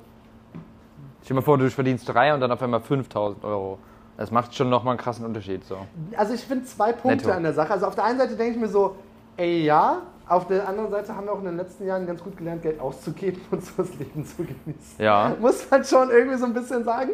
[1.22, 3.78] Stell dir mal vor, du verdienst 3 und dann auf einmal 5.000 Euro.
[4.16, 5.78] Das macht schon nochmal einen krassen Unterschied, so.
[6.16, 7.36] Also ich finde zwei Punkte Netto.
[7.36, 7.72] an der Sache.
[7.72, 8.96] Also auf der einen Seite denke ich mir so,
[9.36, 12.36] ey ja, auf der anderen Seite haben wir auch in den letzten Jahren ganz gut
[12.36, 14.96] gelernt, Geld auszugeben und so das Leben zu genießen.
[14.98, 15.34] Ja.
[15.40, 17.10] Muss man schon irgendwie so ein bisschen sagen.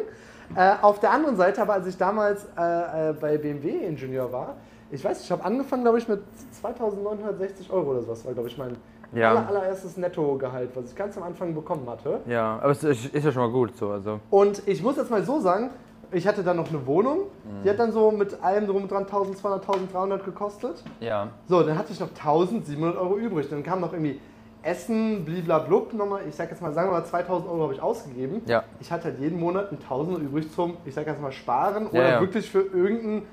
[0.55, 4.55] Äh, auf der anderen Seite, aber als ich damals äh, äh, bei BMW Ingenieur war,
[4.91, 8.57] ich weiß, ich habe angefangen, glaube ich, mit 2960 Euro oder sowas, war, glaube ich,
[8.57, 8.77] mein
[9.13, 9.29] Ja.
[9.31, 12.19] aller, allererstes Nettogehalt, was ich ganz am Anfang bekommen hatte.
[12.27, 13.89] Ja, aber es ist ist ja schon mal gut so.
[13.89, 14.19] Also.
[14.29, 15.69] Und ich muss jetzt mal so sagen,
[16.11, 17.63] ich hatte dann noch eine Wohnung, Mhm.
[17.63, 20.83] die hat dann so mit allem drum und dran 1200, 1300 gekostet.
[20.99, 21.27] Ja.
[21.47, 23.49] So, dann hatte ich noch 1700 Euro übrig.
[23.49, 24.19] Dann kam noch irgendwie
[24.63, 28.41] Essen, bliblablub, nochmal, ich sag jetzt mal, sagen wir mal 2000 Euro habe ich ausgegeben.
[28.45, 28.63] Ja.
[28.79, 31.89] Ich hatte halt jeden Monat ein Tausender übrig zum, ich sag jetzt mal, sparen Ja,
[31.91, 32.19] oder ja.
[32.21, 33.23] wirklich für irgendeinen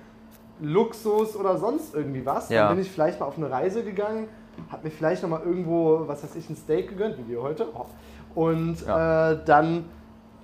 [0.60, 2.48] Luxus oder sonst irgendwie was.
[2.48, 2.66] Ja.
[2.68, 4.28] Dann bin ich vielleicht mal auf eine Reise gegangen,
[4.70, 7.66] hab mir vielleicht nochmal irgendwo, was weiß ich, ein Steak gegönnt, wie wir heute.
[7.74, 7.86] Oh.
[8.40, 9.32] Und Ja.
[9.32, 9.84] äh, dann,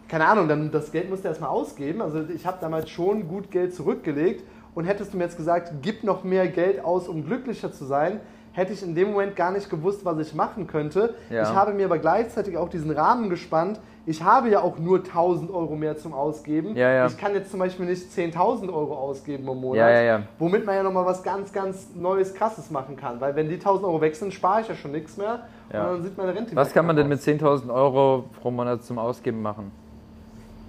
[0.09, 2.03] keine Ahnung, dann das Geld musste erstmal ausgeben.
[2.03, 4.45] Also ich habe damals schon gut Geld zurückgelegt.
[4.73, 8.21] Und hättest du mir jetzt gesagt, gib noch mehr Geld aus, um glücklicher zu sein,
[8.53, 11.15] hätte ich in dem Moment gar nicht gewusst, was ich machen könnte.
[11.31, 11.43] Ja.
[11.43, 13.81] Ich habe mir aber gleichzeitig auch diesen Rahmen gespannt.
[14.07, 16.75] Ich habe ja auch nur 1000 Euro mehr zum Ausgeben.
[16.75, 17.07] Ja, ja.
[17.07, 20.23] Ich kann jetzt zum Beispiel nicht 10.000 Euro ausgeben im Monat.
[20.39, 23.21] Womit man ja nochmal was ganz, ganz Neues, Krasses machen kann.
[23.21, 25.41] Weil wenn die 1000 Euro weg sind, spare ich ja schon nichts mehr.
[25.69, 28.99] Und dann sieht meine Rente Was kann man denn mit 10.000 Euro pro Monat zum
[28.99, 29.71] Ausgeben machen?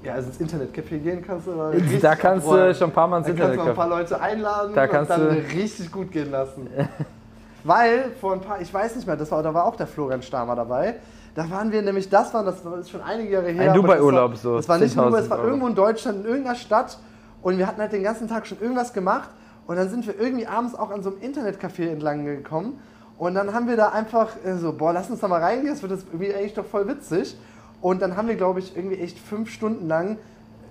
[0.04, 1.52] Ja, also ins Internetcafé gehen kannst du
[2.02, 2.76] Da kannst du abräumen.
[2.76, 4.90] schon ein paar Mal ins Da kannst du ein paar Internet Leute einladen Da und
[4.90, 6.68] kannst dann du- richtig gut gehen lassen.
[7.64, 10.22] Weil vor ein paar, ich weiß nicht mehr, das war, da war auch der Florian
[10.22, 10.96] Stamer dabei.
[11.36, 13.72] Da waren wir nämlich, das war, das ist schon einige Jahre her.
[13.72, 15.48] Ein Dubai-Urlaub so, Das war nicht nur, 10.000 es war Euro.
[15.48, 16.98] irgendwo in Deutschland, in irgendeiner Stadt.
[17.42, 19.30] Und wir hatten halt den ganzen Tag schon irgendwas gemacht.
[19.68, 22.80] Und dann sind wir irgendwie abends auch an so einem Internetcafé entlang gekommen.
[23.18, 25.82] Und dann haben wir da einfach äh, so, boah, lass uns da mal reingehen, das
[25.82, 27.38] wird das irgendwie eigentlich doch voll witzig.
[27.80, 30.18] Und dann haben wir, glaube ich, irgendwie echt fünf Stunden lang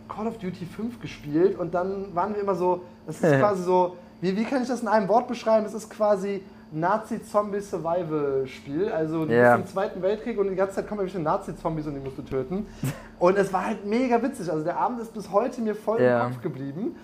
[0.09, 3.97] Call of Duty 5 gespielt und dann waren wir immer so, das ist quasi so,
[4.21, 5.65] wie, wie kann ich das in einem Wort beschreiben?
[5.65, 6.43] Es ist quasi
[6.73, 8.91] Nazi-Zombie-Survival-Spiel.
[8.93, 9.57] Also du Ja.
[9.57, 12.23] bist im Zweiten Weltkrieg und die ganze Zeit kommen irgendwelche Nazi-Zombies und die musst du
[12.23, 12.67] töten.
[13.19, 14.51] Und es war halt mega witzig.
[14.51, 16.25] Also der Abend ist bis heute mir voll Ja.
[16.27, 16.97] im Kopf geblieben.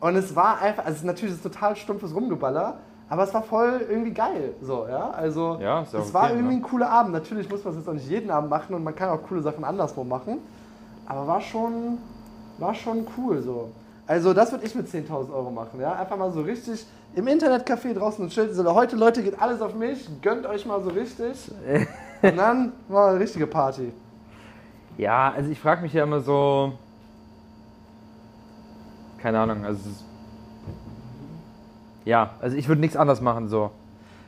[0.00, 2.76] Und es war einfach, also natürlich ist es total stumpfes Rumgeballer,
[3.08, 4.52] aber es war voll irgendwie geil.
[4.60, 5.10] So, ja.
[5.12, 6.60] Also Ja, ist ja es war okay, irgendwie ne?
[6.60, 7.12] ein cooler Abend.
[7.14, 9.40] Natürlich muss man es jetzt auch nicht jeden Abend machen und man kann auch coole
[9.40, 10.38] Sachen anderswo machen.
[11.06, 11.96] Aber war schon,
[12.58, 13.70] war schon cool so.
[14.12, 15.94] Also das würde ich mit 10.000 Euro machen, ja.
[15.94, 18.54] Einfach mal so richtig im Internetcafé draußen ein Schild.
[18.54, 21.50] So, heute Leute geht alles auf mich, gönnt euch mal so richtig.
[22.22, 23.90] Und dann war eine richtige Party.
[24.98, 26.74] Ja, also ich frage mich ja immer so.
[29.22, 29.80] Keine Ahnung, also.
[32.04, 33.70] Ja, also ich würde nichts anders machen, so.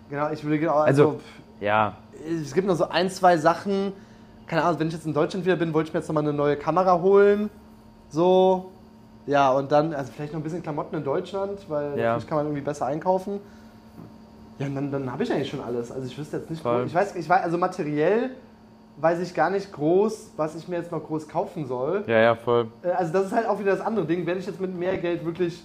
[0.09, 1.21] Genau, ich würde genau, Also- also,
[1.61, 1.97] Ja,
[2.43, 3.93] es gibt noch so ein, zwei Sachen.
[4.47, 6.33] Keine Ahnung, wenn ich jetzt in Deutschland wieder bin, wollte ich mir jetzt nochmal eine
[6.33, 7.51] neue Kamera holen.
[8.09, 8.71] So.
[9.27, 12.13] Ja, und dann, also vielleicht noch ein bisschen Klamotten in Deutschland, weil Ja.
[12.15, 13.41] vielleicht kann man irgendwie besser einkaufen.
[14.59, 15.91] Ja, dann, dann habe ich eigentlich schon alles.
[15.91, 16.85] Also ich wüsste jetzt nicht, Voll.
[16.87, 18.31] ich weiß, ich weiß, also materiell
[18.99, 22.05] weiß ich gar nicht groß, was ich mir jetzt noch groß kaufen soll.
[22.07, 22.69] ja, ja, voll.
[22.83, 24.25] Äh, Also das ist halt auch wieder das andere Ding.
[24.27, 25.65] Werde ich jetzt mit mehr Geld wirklich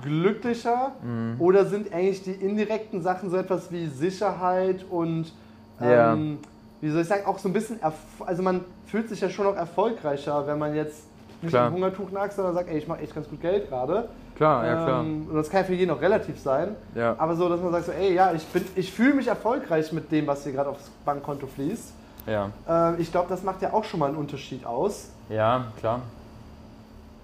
[0.00, 1.36] glücklicher Mhm.
[1.40, 5.32] oder sind eigentlich die indirekten Sachen so etwas wie Sicherheit und
[5.80, 6.14] Ja.
[6.14, 6.38] ähm,
[6.80, 7.92] wie soll ich sagen, auch so ein bisschen, erf-
[8.24, 11.02] also man fühlt sich ja schon auch erfolgreicher, wenn man jetzt
[11.44, 11.66] nicht Klar.
[11.68, 14.08] am Hungertuch nagt, sondern sagt, ey, ich mache echt ganz gut Geld gerade.
[14.36, 15.00] Klar, ja, klar.
[15.02, 16.74] Ähm, und das kann ja für jeden auch relativ sein.
[16.94, 17.14] Ja.
[17.18, 20.10] Aber so, dass man sagt so, ey, ja, ich, bin- ich fühle mich erfolgreich mit
[20.10, 21.92] dem, was hier gerade aufs Bankkonto fließt.
[22.26, 25.10] Ja, Ähm, ich glaube, das macht ja auch schon mal einen Unterschied aus.
[25.28, 26.00] ja, klar.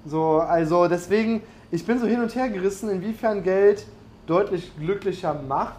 [0.06, 3.84] So, also deswegen, ich bin so hin und her gerissen, inwiefern Geld
[4.26, 5.78] deutlich glücklicher macht.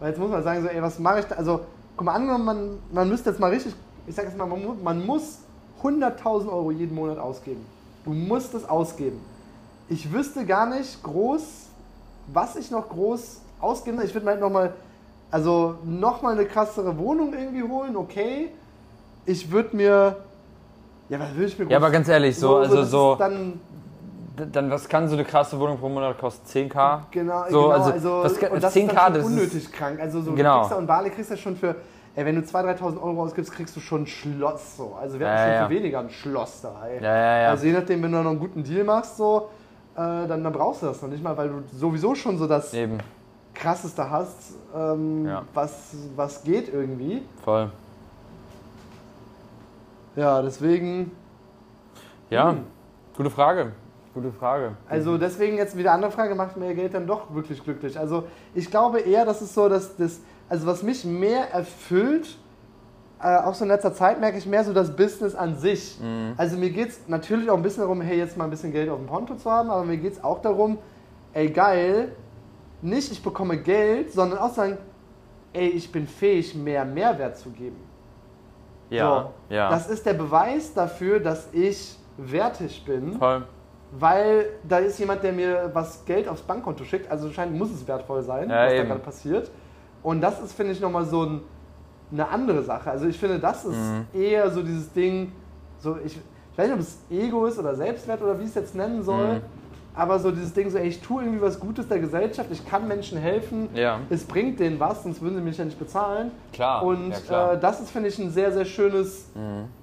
[0.00, 1.36] Weil jetzt muss man sagen, so, ey, was mache ich da?
[1.36, 1.60] Also,
[1.96, 3.74] guck mal, angenommen, man, man müsste jetzt mal richtig,
[4.06, 5.38] ich sag jetzt mal, man, man muss
[5.82, 7.64] 100.000 Euro jeden Monat ausgeben.
[8.04, 9.20] Du musst es ausgeben.
[9.88, 11.66] Ich wüsste gar nicht groß,
[12.32, 14.06] was ich noch groß ausgeben soll.
[14.06, 14.72] Ich würde mir halt nochmal,
[15.30, 18.48] also nochmal eine krassere Wohnung irgendwie holen, okay.
[19.26, 20.16] Ich würde mir,
[21.08, 23.60] ja, was würde ich mir Ja, groß- aber ganz ehrlich, so, also so, Dann,
[24.50, 26.46] dann was kann so eine krasse Wohnung pro Monat kosten?
[26.46, 27.00] 10k?
[27.10, 30.00] Genau, So, genau also, also, was kann- und das 10K, ist schon ist- unnötig krank.
[30.00, 30.68] Also so, Genau.
[30.68, 31.76] ja, und Bali kriegst du ja schon für,
[32.14, 34.96] ey, wenn du 2.000, 3.000 Euro ausgibst, kriegst du schon ein Schloss so.
[35.00, 35.64] Also wir hatten Ja, schon ja.
[35.66, 37.02] für weniger ein Schloss da, ey.
[37.02, 37.50] Ja.
[37.50, 39.48] Also je nachdem, wenn du noch einen guten Deal machst, so,
[39.94, 42.72] äh, dann, dann brauchst du das noch nicht mal, weil du sowieso schon so das
[42.74, 42.98] Eben,
[43.54, 47.22] Krasseste hast, ähm, was, was geht irgendwie.
[47.44, 47.70] voll.
[50.16, 51.10] Ja, deswegen,
[52.30, 52.64] Ja, Hm.
[53.16, 53.72] gute Frage.
[54.14, 54.72] Gute Frage.
[54.88, 57.98] Also deswegen jetzt wieder andere Frage, macht mehr Geld dann doch wirklich glücklich?
[57.98, 60.20] Also ich glaube eher, dass es so, dass das,
[60.52, 62.36] also was mich mehr erfüllt,
[63.22, 65.98] äh, auch so in letzter Zeit merke ich mehr so das Business an sich.
[66.36, 68.90] Also mir geht es natürlich auch ein bisschen darum, hey, jetzt mal ein bisschen Geld
[68.90, 70.76] auf dem Konto zu haben, aber mir geht es auch darum,
[71.32, 72.12] ey geil,
[72.82, 74.76] nicht ich bekomme Geld, sondern auch sagen,
[75.54, 77.78] ey, ich bin fähig, mehr Mehrwert zu geben.
[78.90, 79.70] ja, So, ja.
[79.70, 83.12] Das ist der Beweis dafür, dass ich wertig bin.
[83.18, 83.42] voll.
[83.92, 87.10] weil da ist jemand, der mir was Geld aufs Bankkonto schickt.
[87.10, 88.82] Also anscheinend muss es wertvoll sein, Ja, was eben.
[88.82, 89.50] da gerade passiert.
[90.02, 91.40] Und das ist, finde ich, nochmal so ein,
[92.12, 92.90] eine andere Sache.
[92.90, 94.06] Also ich finde, das ist Mhm.
[94.14, 95.32] eher so dieses Ding,
[95.78, 98.54] so ich, ich weiß nicht, ob es Ego ist oder Selbstwert oder wie ich es
[98.54, 99.34] jetzt nennen soll.
[99.36, 99.40] Mhm.
[99.94, 102.88] Aber so dieses Ding, so, ey, ich tue irgendwie was Gutes der Gesellschaft, ich kann
[102.88, 104.00] Menschen helfen, Ja.
[104.08, 106.30] es bringt denen was, sonst würden sie mich ja nicht bezahlen.
[106.52, 107.52] Klar, Und ja, klar.
[107.52, 107.58] Mhm.
[107.58, 109.26] Äh, das ist, finde ich, ein sehr, sehr schönes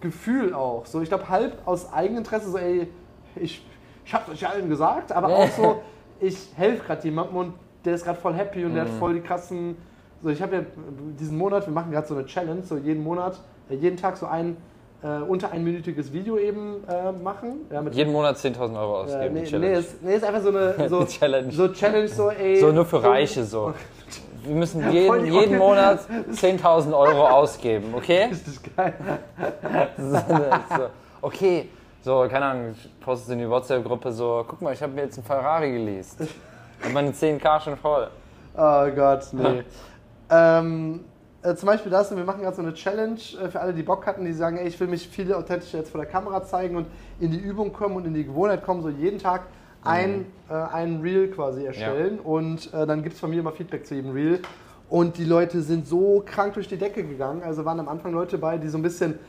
[0.02, 0.86] Gefühl auch.
[0.88, 2.88] So, ich glaube, halb aus Eigeninteresse, so, ey,
[3.36, 3.64] ich,
[4.04, 5.82] ich hab's euch ja allen gesagt, aber auch so,
[6.20, 7.54] ich helfe gerade jemandem und
[7.86, 8.90] der ist gerade voll happy und der Mhm.
[8.90, 9.78] hat voll die krassen.
[10.22, 10.62] So, ich habe ja
[11.20, 14.26] diesen Monat, wir machen gerade so eine Challenge, so jeden Monat, äh, jeden Tag so
[14.26, 14.58] ein
[15.02, 17.62] äh, unter einminütiges Video eben äh, machen.
[17.72, 19.34] Ja, Jeden Monat 10.000 Euro äh, ausgeben.
[19.34, 19.72] nee, die Challenge.
[19.74, 21.52] nee, ist, nee, ist einfach so eine so, Challenge.
[21.52, 22.60] so Challenge, so ey.
[22.60, 23.74] So nur für Reiche so.
[24.44, 26.02] Wir müssen jeden, jeden Monat
[26.34, 28.26] 10.000 Euro ausgeben, okay?
[28.26, 28.94] Richtig geil.
[29.98, 30.90] So,
[31.22, 31.70] okay,
[32.02, 35.18] so, keine Ahnung, ich poste in die WhatsApp-Gruppe so, guck mal, ich habe mir jetzt
[35.18, 36.18] einen Ferrari geleast.
[36.82, 38.08] Hab meine 10k schon voll.
[38.58, 39.64] Oh Gott, nee.
[40.30, 41.02] Ähm,
[41.42, 44.06] äh, zum Beispiel das, wir machen gerade so eine Challenge äh, für alle, die Bock
[44.06, 46.88] hatten, die sagen, ey, ich will mich viel authentischer jetzt vor der Kamera zeigen und
[47.20, 49.44] in die Übung kommen und in die Gewohnheit kommen, so jeden Tag
[49.84, 53.86] ein, äh, ein Reel quasi erstellen und äh, dann gibt es von mir immer Feedback
[53.86, 54.42] zu jedem Reel.
[54.90, 57.44] Und die Leute sind so krank durch die Decke gegangen.
[57.44, 59.20] Also waren am Anfang Leute bei, die so ein bisschen,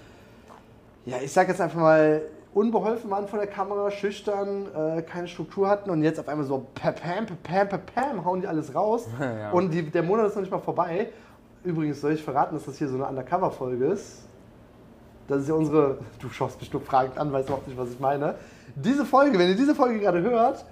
[1.05, 5.69] ja, ich sag jetzt einfach mal, unbeholfen waren vor der Kamera, schüchtern, äh, keine Struktur
[5.69, 9.07] hatten und jetzt auf einmal so pam, pam, pam, pam, pam, hauen die alles raus.
[9.21, 9.53] Ja.
[9.53, 11.11] Und die, der Monat ist noch nicht mal vorbei.
[11.63, 14.23] Übrigens soll ich verraten, dass das hier so eine Undercover-Folge ist.
[15.29, 18.35] Das ist ja unsere, du schaust bestimmt fragend an, weißt überhaupt nicht, was ich meine.
[18.75, 20.65] Diese Folge, wenn ihr diese Folge gerade hört,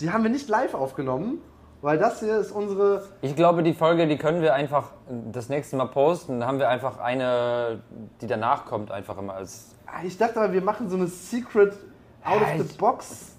[0.00, 1.42] die haben wir nicht live aufgenommen,
[1.86, 4.90] weil das hier ist unsere, Ich glaube, die Folge, die können wir einfach
[5.30, 6.40] das nächste Mal posten.
[6.40, 7.78] Dann haben wir einfach eine,
[8.20, 9.68] die danach kommt, einfach immer als.
[9.86, 11.74] Ah, ich dachte mal, wir machen so eine Secret
[12.24, 13.36] Out of the ich- Box.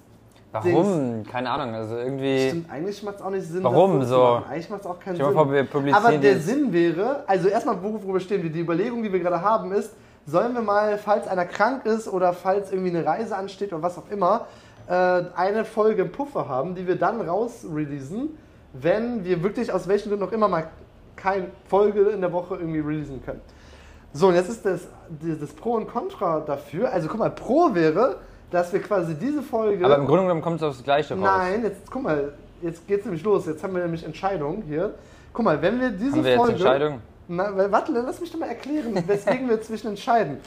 [0.53, 1.23] Warum?
[1.29, 1.75] Keine Ahnung.
[1.75, 2.47] Also irgendwie.
[2.47, 3.65] Stimmt, eigentlich macht es auch nicht Sinn.
[3.65, 4.41] Warum so?
[4.49, 5.33] Eigentlich macht es auch keinen Sinn.
[5.33, 8.49] vor, wir publizieren Aber der Sinn wäre, also erstmal, worüber stehen wir?
[8.49, 9.91] Die Überlegung, die wir gerade haben, ist,
[10.25, 13.97] sollen wir mal, falls einer krank ist oder falls irgendwie eine Reise ansteht oder was
[13.97, 14.47] auch immer,
[14.87, 14.93] äh,
[15.35, 18.37] eine Folge im Puffer haben, die wir dann rausreleasen,
[18.73, 20.69] wenn wir wirklich aus welchen Gründen auch immer mal
[21.15, 23.41] keine Folge in der Woche irgendwie releasen können.
[24.13, 24.87] So, und jetzt ist das,
[25.39, 26.91] das Pro und Contra dafür.
[26.91, 28.17] Also guck mal, Pro wäre,
[28.49, 29.85] dass wir quasi diese Folge.
[29.85, 31.23] Aber im Grunde genommen kommt es aufs Gleiche raus.
[31.23, 33.45] Nein, jetzt guck mal, jetzt geht's nämlich los.
[33.45, 34.93] Jetzt haben wir nämlich Entscheidung hier.
[35.33, 36.53] Guck mal, wenn wir diese Haben wir jetzt Folge.
[36.53, 37.01] Entscheidung?
[37.27, 40.37] Na, warte, lass mich doch mal erklären, weswegen wir zwischen entscheiden.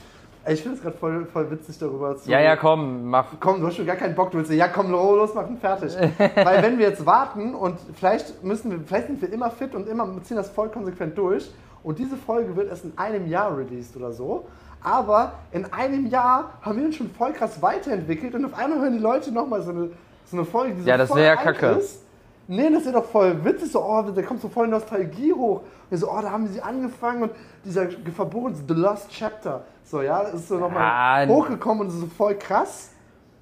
[0.48, 2.31] Ich finde es gerade voll, voll witzig darüber zu.
[2.31, 3.26] Ja, ja, komm, mach.
[3.40, 5.94] Komm, du hast schon gar keinen Bock, du willst ja komm, los, machen, fertig.
[6.35, 9.87] Weil wenn wir jetzt warten und vielleicht müssen wir, vielleicht sind wir immer fit und
[9.88, 11.50] immer ziehen das voll konsequent durch
[11.83, 14.46] und diese Folge wird erst in einem Jahr released oder so.
[14.83, 18.94] Aber in einem Jahr haben wir uns schon voll krass weiterentwickelt und auf einmal hören
[18.94, 19.90] die Leute nochmal so eine,
[20.24, 21.66] so eine Folge, die so Ja, das voll wär ja kacke.
[21.66, 22.03] ist.
[22.52, 25.60] Nee, das wäre doch voll witzig, so, oh, da kommt so voll Nostalgie hoch.
[25.88, 27.30] Und so, oh, da haben sie angefangen und
[27.64, 29.62] dieser verboren, The Lost Chapter.
[29.84, 32.90] So, ja, ist so nochmal hochgekommen und ist so voll krass.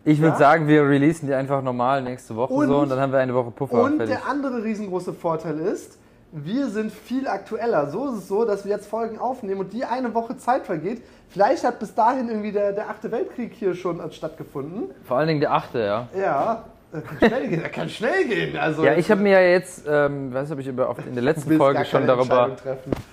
[0.04, 0.38] Ich würde Ja?
[0.38, 3.34] sagen, wir releasen die einfach normal nächste Woche Und- so und dann haben wir eine
[3.34, 3.82] Woche Puffer.
[3.82, 4.14] Und fertig.
[4.14, 5.98] der andere riesengroße Vorteil ist,
[6.30, 7.88] wir sind viel aktueller.
[7.88, 11.02] So ist es so, dass wir jetzt Folgen aufnehmen und die eine Woche Zeit vergeht.
[11.30, 14.90] Vielleicht hat bis dahin irgendwie der, der achte Weltkrieg hier schon äh, stattgefunden.
[15.04, 16.08] Vor allen Dingen der achte, ja.
[16.14, 17.62] Ja, das kann schnell gehen.
[17.62, 18.56] Das kann schnell gehen.
[18.56, 21.22] Also, Ja, ich habe mir ja jetzt, ähm, weiß nicht, ob ich über, in der
[21.24, 22.56] letzten Folge schon darüber.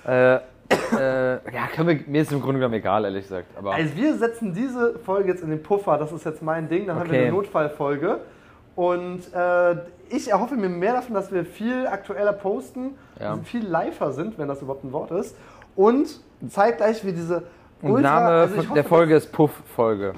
[0.06, 0.38] Äh, äh,
[1.54, 3.46] ja, wir, mir ist im Grunde genommen egal, ehrlich gesagt.
[3.56, 6.86] Aber Also wir setzen diese Folge jetzt in den Puffer, das ist jetzt mein Ding,
[6.86, 7.26] dann haben wir Okay.
[7.28, 8.18] eine Notfallfolge.
[8.74, 9.76] Und äh,
[10.10, 13.38] ich erhoffe mir mehr davon, dass wir viel aktueller posten, Ja.
[13.44, 15.36] viel liver sind, wenn das überhaupt ein Wort ist.
[15.76, 17.44] Und zeitgleich wie diese
[17.82, 20.14] und Name also hoffe, der Folge ist Puff-Folge.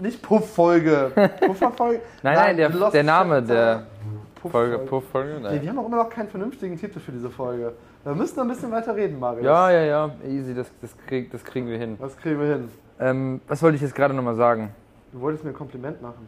[0.00, 1.12] Nicht Puff-Folge.
[1.46, 2.00] Pufferfolge?
[2.22, 3.86] Nein, nein, der, der Name der
[4.34, 4.76] Puff-Folge.
[4.76, 5.34] Folge, Puff-Folge?
[5.34, 5.62] Nee, Nein.
[5.62, 7.74] wir haben auch immer noch keinen vernünftigen Titel für diese Folge.
[8.04, 9.44] Wir müssen noch ein bisschen weiter reden, Marius.
[9.44, 11.98] Ja, ja, ja, easy, das, das, krieg, das kriegen wir hin.
[12.00, 12.68] Das kriegen wir hin.
[12.98, 14.70] Ähm, was wollte ich jetzt gerade nochmal sagen?
[15.12, 16.26] Du wolltest mir ein Kompliment machen.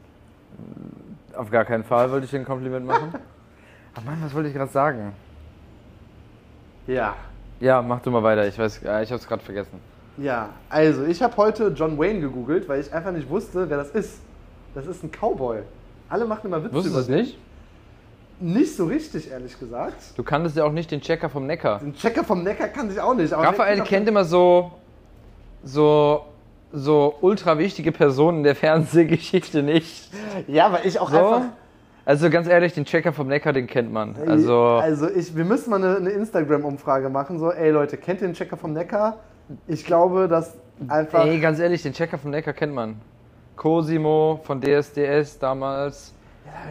[1.34, 3.14] Auf gar keinen Fall wollte ich dir ein Kompliment machen.
[3.94, 5.12] Ach Mann, was wollte ich gerade sagen?
[6.86, 7.14] Ja.
[7.60, 9.80] Ja, mach du mal weiter, ich weiß, ja, ich hab's gerade vergessen.
[10.18, 13.90] Ja, also ich habe heute John Wayne gegoogelt, weil ich einfach nicht wusste, wer das
[13.90, 14.20] ist.
[14.74, 15.60] Das ist ein Cowboy.
[16.08, 17.38] Alle machen immer Witze Wusstest über du es nicht?
[18.40, 19.96] Nicht so richtig, ehrlich gesagt.
[20.16, 21.78] Du kanntest ja auch nicht den Checker vom Neckar.
[21.78, 23.32] Den Checker vom Neckar kannte ich auch nicht.
[23.32, 24.72] aber Raphael kennt immer so,
[25.62, 26.24] so,
[26.72, 30.10] so ultra wichtige Personen der Fernsehgeschichte nicht.
[30.48, 31.16] Ja, weil ich auch So?
[31.16, 31.42] einfach.
[32.04, 34.16] Also ganz ehrlich, den Checker vom Neckar, den kennt man.
[34.26, 37.38] Also, also ich, wir müssen mal eine, eine Instagram-Umfrage machen.
[37.38, 39.18] So, ey Leute, kennt ihr den Checker vom Neckar?
[39.66, 40.56] Ich glaube, dass
[40.88, 41.24] einfach.
[41.24, 43.00] ey, ganz ehrlich, den Checker vom Neckar kennt man.
[43.56, 46.14] Cosimo von DSDS damals.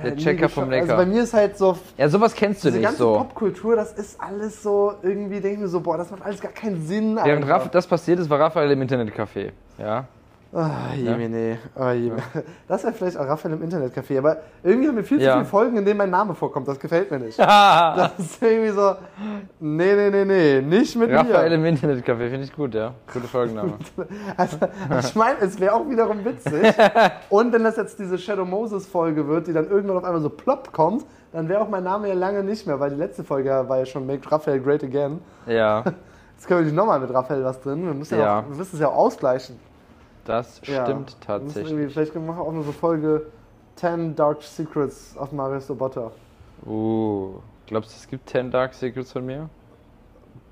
[0.03, 0.69] Der nie Checker vom.
[0.69, 0.83] Lecker.
[0.83, 3.13] Also bei mir ist halt so, ja, sowas kennst du diese nicht ganze so.
[3.15, 6.51] Popkultur, das ist alles so, irgendwie denke ich mir so, boah, das macht alles gar
[6.51, 7.17] keinen Sinn.
[7.23, 7.47] Während.
[7.47, 9.51] Raff, das passiert ist, war Raphael im Internetcafé.
[9.77, 10.05] Ja.
[10.53, 11.59] Ah, Jemine.
[11.79, 12.21] Oh, Jemine.
[12.67, 15.33] Das wäre vielleicht auch Raphael im Internetcafé, aber irgendwie haben wir viel zu Ja.
[15.35, 16.67] viele Folgen, in denen mein Name vorkommt.
[16.67, 17.37] Das gefällt mir nicht.
[17.39, 18.95] Das ist irgendwie so,
[19.59, 21.69] nee, nee, nee, nee, nicht mit Raphael mir.
[21.69, 22.93] im Internetcafé, finde ich gut, ja.
[23.13, 23.73] Gute Folgenname.
[24.37, 24.57] Also,
[24.99, 26.73] ich meine, es wäre auch wiederum witzig.
[27.29, 30.29] Und wenn das jetzt diese Shadow Moses Folge wird, die dann irgendwann auf einmal so
[30.29, 33.49] plopp kommt, dann wäre auch mein Name ja lange nicht mehr, weil die letzte Folge
[33.67, 35.19] war ja schon Make Raphael Great Again.
[35.47, 35.83] Ja,
[36.35, 37.85] Jetzt können wir nicht nochmal mit Raphael was drin.
[37.85, 38.39] Wir müssen ja, Ja.
[38.39, 39.57] Auch, wir müssen es ja auch ausgleichen.
[40.25, 40.85] Das Ja.
[40.85, 41.91] stimmt tatsächlich.
[41.93, 43.27] Vielleicht machen wir auch nur so Folge
[43.75, 46.11] 10 Dark Secrets of Marius Roboter.
[46.65, 47.35] Uh,
[47.67, 49.49] glaubst du, es gibt 10 Dark Secrets von mir?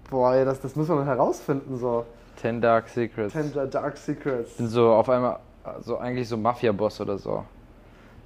[0.10, 2.06] Boah, ey, das, das müssen wir noch herausfinden, so.
[2.38, 3.34] 10 Dark Secrets.
[3.34, 4.52] 10 Da- Dark Secrets.
[4.52, 5.40] Ich bin so auf einmal,
[5.82, 7.44] so eigentlich so Mafia-Boss oder so.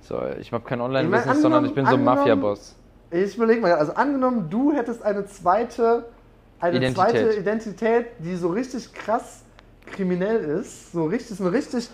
[0.02, 2.76] So, ich habe kein Online-Business, Ich mein, sondern ich bin so Mafia-Boss.
[3.12, 6.06] Ich überlege mal, also angenommen, du hättest eine zweite,
[6.60, 7.12] eine Identität.
[7.12, 9.44] zweite Identität, die so richtig krass
[9.86, 11.90] kriminell ist, so richtig, so eine richtig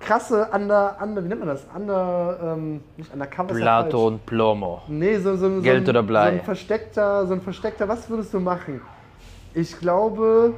[0.00, 1.66] krasse under, under wie nennt man das?
[1.74, 3.54] Under, ähm, nicht undercover.
[3.54, 3.94] falsch.
[3.94, 4.82] und Plomo.
[4.88, 6.30] Nee, so, so, so, Geld ein, oder Blei?
[6.30, 8.80] so ein versteckter, so ein versteckter, was würdest du machen?
[9.54, 10.54] Ich glaube,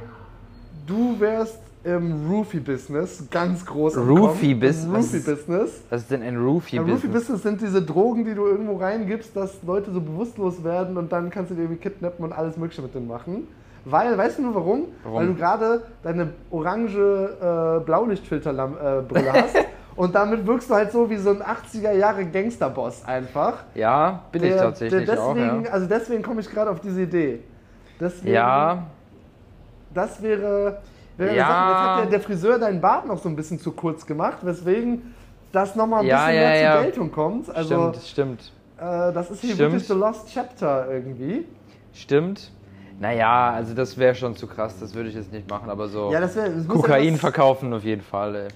[0.85, 3.97] du wärst im Roofie-Business ganz groß.
[3.97, 5.13] Roofie-Business?
[5.13, 5.83] Roofie-Business.
[5.89, 7.03] Was ist denn ein Roofie-Business?
[7.03, 11.29] Roofie-Business sind diese Drogen, die du irgendwo reingibst, dass Leute so bewusstlos werden und dann
[11.29, 13.47] kannst du die irgendwie kidnappen und alles Mögliche mit denen machen.
[13.89, 14.85] Weil, weißt du nur warum?
[15.03, 15.17] Warum?
[15.19, 19.55] Weil du gerade deine orange äh, Blaulichtfilterbrille hast
[19.95, 23.63] und damit wirkst du halt so wie so ein 80er Jahre Gangsterboss einfach.
[23.75, 25.71] ja, bin ich Der- tatsächlich der deswegen, auch, ja.
[25.71, 27.39] Also deswegen komme ich gerade auf diese Idee.
[27.99, 28.83] Deswegen, Ja,
[29.93, 30.79] Das wäre.
[31.17, 31.47] wäre Ja.
[31.47, 31.69] Sache.
[31.69, 35.13] Jetzt hat der, der Friseur deinen Bart noch so ein bisschen zu kurz gemacht, weswegen
[35.51, 36.73] das nochmal ein Ja, bisschen ja, mehr ja.
[36.75, 37.55] zur Geltung kommt.
[37.55, 38.51] Also, stimmt, stimmt.
[38.77, 39.71] äh, das ist hier Stimmt.
[39.71, 41.45] wirklich The Lost Chapter irgendwie.
[41.93, 42.51] Stimmt.
[42.99, 46.11] Naja, also das wäre schon zu krass, das würde ich jetzt nicht machen, aber so
[46.11, 46.51] Ja, das wäre.
[46.67, 48.49] Kokain verkaufen auf jeden Fall,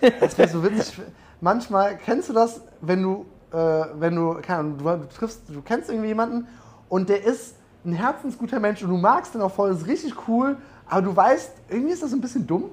[0.00, 0.10] ey.
[0.20, 1.00] Das wäre so witzig.
[1.40, 3.56] Manchmal kennst du das, wenn du, äh,
[3.98, 6.46] wenn du, keine Ahnung, du, du triffst, du kennst irgendwie jemanden
[6.88, 10.14] und der ist ein herzensguter Mensch und du magst den auch voll, das ist richtig
[10.28, 10.56] cool,
[10.88, 12.64] aber du weißt, irgendwie ist das ein bisschen dumm.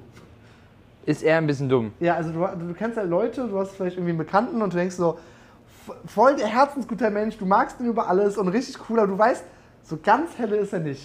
[1.06, 1.92] Ist eher ein bisschen dumm.
[2.00, 4.78] Ja, also du, du kennst halt Leute, du hast vielleicht irgendwie einen Bekannten und du
[4.78, 5.18] denkst so,
[6.06, 9.44] voll der herzensguter Mensch, du magst ihn über alles und richtig cool, aber du weißt,
[9.88, 11.02] so ganz helle ist er nicht.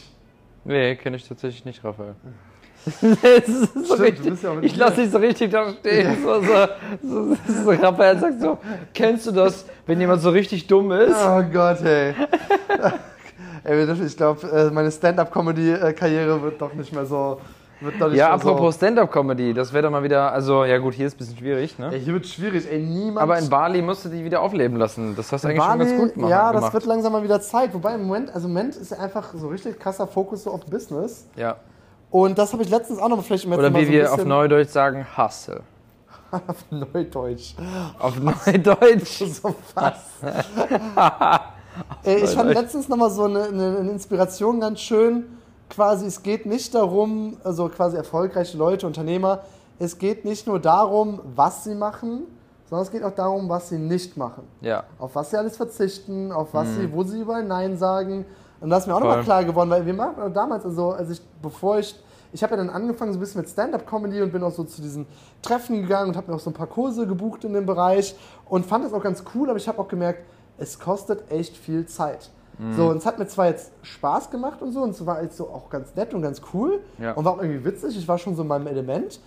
[0.64, 2.14] Nee, kenne ich tatsächlich nicht, Raphael.
[2.84, 6.16] das ist so Stimmt, richtig, ja ich lasse dich so richtig da stehen.
[6.20, 6.68] So, so,
[7.00, 8.58] so, so, Raphael sagt so,
[8.92, 11.14] kennst du das, wenn jemand so richtig dumm ist?
[11.14, 12.12] Oh Gott, ey.
[13.62, 17.40] ey ich glaube, meine Stand-Up-Comedy-Karriere wird doch nicht mehr so.
[18.12, 21.36] Ja, apropos Stand-Up-Comedy, das wäre doch mal wieder, also ja gut, hier ist ein bisschen
[21.36, 21.90] schwierig, ne?
[21.92, 22.80] ey, hier wird schwierig, ey.
[22.80, 23.22] Niemand.
[23.22, 25.16] Aber in Bali musst du die wieder aufleben lassen.
[25.16, 26.30] Das hast du eigentlich schon Bali, ganz gut gemacht.
[26.30, 27.74] Ja, das wird langsam mal wieder Zeit.
[27.74, 30.64] Wobei im Moment, also im Moment ist ja einfach so richtig krasser Fokus so auf
[30.66, 31.26] Business.
[31.36, 31.56] Ja.
[32.10, 34.68] Und das habe ich letztens auch noch vielleicht im Oder wie so wir auf Neudeutsch
[34.70, 35.62] sagen, Hustle.
[36.46, 37.54] auf Neudeutsch.
[37.98, 39.22] Auf Neudeutsch.
[39.26, 39.96] So was.
[42.02, 45.24] Ey, ich fand letztens nochmal so eine, eine, eine Inspiration ganz schön.
[45.72, 49.40] Quasi, es geht nicht darum, also quasi erfolgreiche Leute, Unternehmer,
[49.78, 52.24] es geht nicht nur darum, was sie machen,
[52.68, 54.44] sondern es geht auch darum, was sie nicht machen.
[54.60, 54.84] Ja.
[54.98, 58.26] Auf was sie alles verzichten, auf was sie, wo sie überall Nein sagen.
[58.60, 61.22] Und das ist mir auch nochmal klar geworden, weil wir machen damals, also als ich,
[61.40, 61.98] bevor ich,
[62.34, 64.82] ich habe ja dann angefangen so ein bisschen mit Stand-Up-Comedy und bin auch so zu
[64.82, 65.06] diesen
[65.40, 68.66] Treffen gegangen und habe mir auch so ein paar Kurse gebucht in dem Bereich und
[68.66, 70.26] fand das auch ganz cool, aber ich habe auch gemerkt,
[70.58, 72.30] es kostet echt viel Zeit.
[72.58, 72.72] Mhm.
[72.74, 75.36] So, und es hat mir zwar jetzt Spaß gemacht und so, und es war jetzt
[75.36, 77.12] so auch ganz nett und ganz cool Ja.
[77.12, 79.20] und war auch irgendwie witzig, ich war schon so in meinem Element,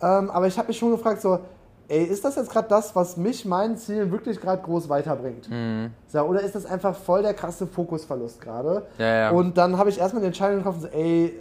[0.00, 1.40] ähm, aber ich habe mich schon gefragt, so,
[1.88, 5.48] ey, ist das jetzt gerade das, was mich meinen Zielen wirklich gerade groß weiterbringt?
[5.50, 5.90] Mhm.
[6.06, 8.86] So, oder ist das einfach voll der krasse Fokusverlust gerade?
[8.98, 9.30] Ja, ja.
[9.30, 11.38] Und dann habe ich erstmal die Entscheidung getroffen, so, ey,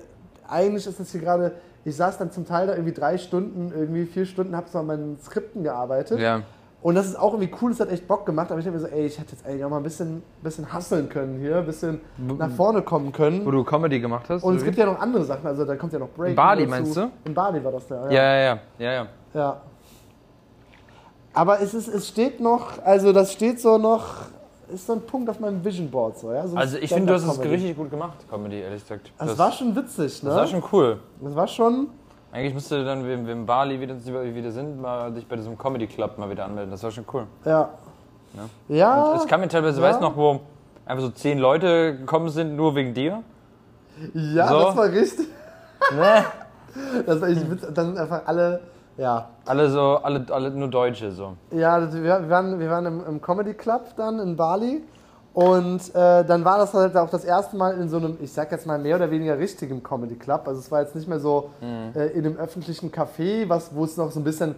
[0.48, 1.52] eigentlich ist das hier gerade,
[1.84, 4.86] ich saß dann zum Teil da irgendwie drei Stunden, irgendwie vier Stunden, habe so an
[4.88, 6.20] meinen Skripten gearbeitet.
[6.20, 6.42] Ja.
[6.82, 8.82] Und das ist auch irgendwie cool, es hat echt Bock gemacht, aber ich habe mir
[8.82, 11.66] so, ey, ich hätte jetzt eigentlich auch mal ein bisschen, bisschen hustlen können hier, ein
[11.66, 13.44] bisschen nach vorne kommen können.
[13.46, 14.44] Wo du Comedy gemacht hast?
[14.44, 16.30] Und es gibt ja noch andere Sachen, also da kommt ja noch Break.
[16.30, 17.10] In Bali, meinst du?
[17.26, 18.60] In Bali war das da, Ja, ja, ja.
[18.78, 19.08] ja, ja.
[19.34, 19.62] ja.
[21.34, 24.06] Aber es, ist, es steht noch, also das steht so noch,
[24.74, 26.18] ist so ein Punkt auf meinem Vision Board.
[26.18, 26.48] So, ja?
[26.48, 29.12] so Also ich finde, du hast es richtig gut gemacht, Comedy, ehrlich gesagt.
[29.18, 30.30] Das, war schon witzig, ne?
[30.30, 31.00] das war schon cool.
[31.22, 31.88] Das war schon.
[32.32, 35.88] Eigentlich müsste dann, wenn wir in Bali wieder, wieder sind, mal dich bei diesem Comedy
[35.88, 36.72] Club mal wieder anmelden.
[36.72, 37.26] Das war schon cool.
[37.46, 37.70] Ja.
[38.68, 39.16] Ja.
[39.16, 39.88] Es kam mir teilweise, ja.
[39.88, 40.42] weißt du noch, wo
[40.86, 43.24] einfach so zehn Leute gekommen sind, nur wegen dir.
[44.14, 44.60] ja, so.
[44.60, 45.28] das war richtig.
[45.96, 46.26] Ne?
[47.06, 47.70] Das war echt witzig.
[47.74, 48.60] Dann sind einfach alle
[48.98, 51.38] Ja, Alle so, alle, alle nur Deutsche so.
[51.52, 54.84] Ja, wir waren, wir waren im, im Comedy Club dann in Bali
[55.38, 58.52] und äh, dann war das halt auch das erste Mal in so einem, ich sag
[58.52, 60.48] jetzt mal mehr oder weniger richtigen Comedy Club.
[60.48, 63.98] Also es war jetzt nicht mehr so äh, in einem öffentlichen Café, was, wo es
[63.98, 64.56] noch so ein bisschen,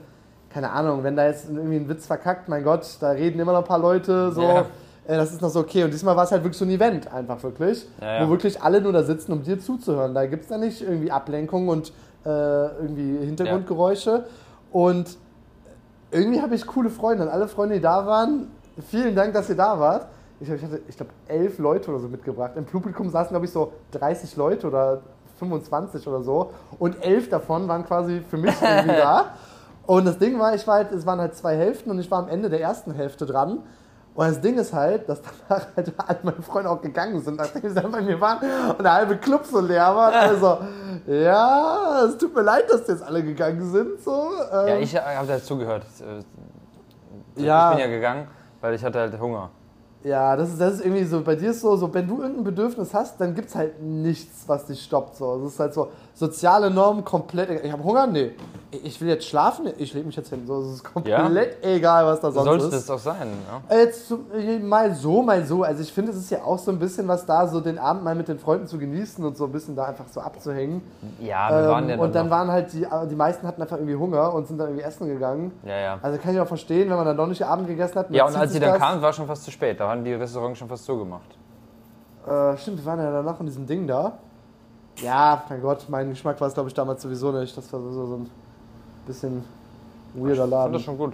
[0.50, 3.60] keine Ahnung, wenn da jetzt irgendwie ein Witz verkackt, mein Gott, da reden immer noch
[3.60, 4.42] ein paar Leute so.
[4.42, 4.62] Ja.
[5.06, 5.84] Äh, das ist noch so okay.
[5.84, 8.26] Und diesmal war es halt wirklich so ein Event, einfach wirklich, Ja, ja.
[8.26, 10.14] wo wirklich alle nur da sitzen, um dir zuzuhören.
[10.14, 11.92] Da gibt es dann nicht irgendwie Ablenkung und
[12.26, 14.24] äh, irgendwie Hintergrundgeräusche.
[14.72, 15.18] Und
[16.12, 18.48] irgendwie habe ich coole Freunde und alle Freunde, die da waren,
[18.90, 20.08] vielen Dank, dass ihr da wart.
[20.40, 22.52] Ich, glaub, ich hatte, ich glaube, elf Leute oder so mitgebracht.
[22.56, 25.02] Im Publikum saßen, glaube ich, so 30 Leute oder
[25.38, 26.52] 25 oder so.
[26.80, 29.26] Und elf davon waren quasi für mich irgendwie da.
[29.86, 32.20] Und das Ding war, ich war halt, es waren halt zwei Hälften und ich war
[32.20, 33.60] am Ende der ersten Hälfte dran.
[34.16, 37.68] Und das Ding ist halt, dass danach halt alle meine Freunde auch gegangen sind, nachdem
[37.70, 38.40] sie dann bei mir waren
[38.78, 40.12] und der halbe Club so leer war.
[40.14, 40.58] Also,
[41.08, 44.02] ja, es tut mir leid, dass die jetzt alle gegangen sind.
[44.04, 44.30] So.
[44.52, 45.84] Ja, Ähm, ich habe dazugehört.
[47.36, 47.70] Ich Ja.
[47.72, 48.28] bin ja gegangen,
[48.62, 49.50] weil ich hatte halt Hunger.
[50.04, 52.46] Ja, das ist, das ist irgendwie so, bei dir ist so, so, wenn du irgendein
[52.46, 55.18] Bedürfnis hast, dann gibt es halt nichts, was dich stoppt.
[55.18, 55.44] So.
[55.44, 58.32] Das ist halt so, soziale Normen komplett, ich habe Hunger, nee.
[58.72, 60.46] Ich will jetzt schlafen, ich lege mich jetzt hin.
[60.46, 62.74] So, es ist komplett egal, was da sonst Sollte ist.
[62.76, 63.28] das doch sein.
[63.68, 63.76] Ja?
[63.76, 65.64] Äh, Jetzt so, äh, mal so, mal so.
[65.64, 68.04] Also ich finde, es ist ja auch so ein bisschen was da, so den Abend
[68.04, 70.84] mal mit den Freunden zu genießen und so ein bisschen da einfach so abzuhängen.
[71.20, 73.78] Ja, wir waren ja Ähm, und dann noch- waren halt die, die meisten hatten einfach
[73.78, 75.52] irgendwie Hunger und sind dann irgendwie essen gegangen.
[75.66, 76.00] Ja, ja.
[76.04, 78.12] Also kann ich auch verstehen, wenn man dann noch nicht Abend gegessen hat.
[78.12, 79.80] Ja, und als sie dann kamen, war schon fast zu spät.
[79.80, 81.36] Da waren die Restaurants schon fast zugemacht.
[82.28, 84.20] Äh, stimmt, wir waren ja danach in diesem Ding da.
[85.02, 87.56] Ja, mein Gott, mein Geschmack war es, glaube ich, damals sowieso nicht.
[87.56, 88.30] Das war so, so ein
[89.06, 89.44] bisschen
[90.14, 90.74] weirder Ich fand Laden.
[90.74, 91.14] das schon gut.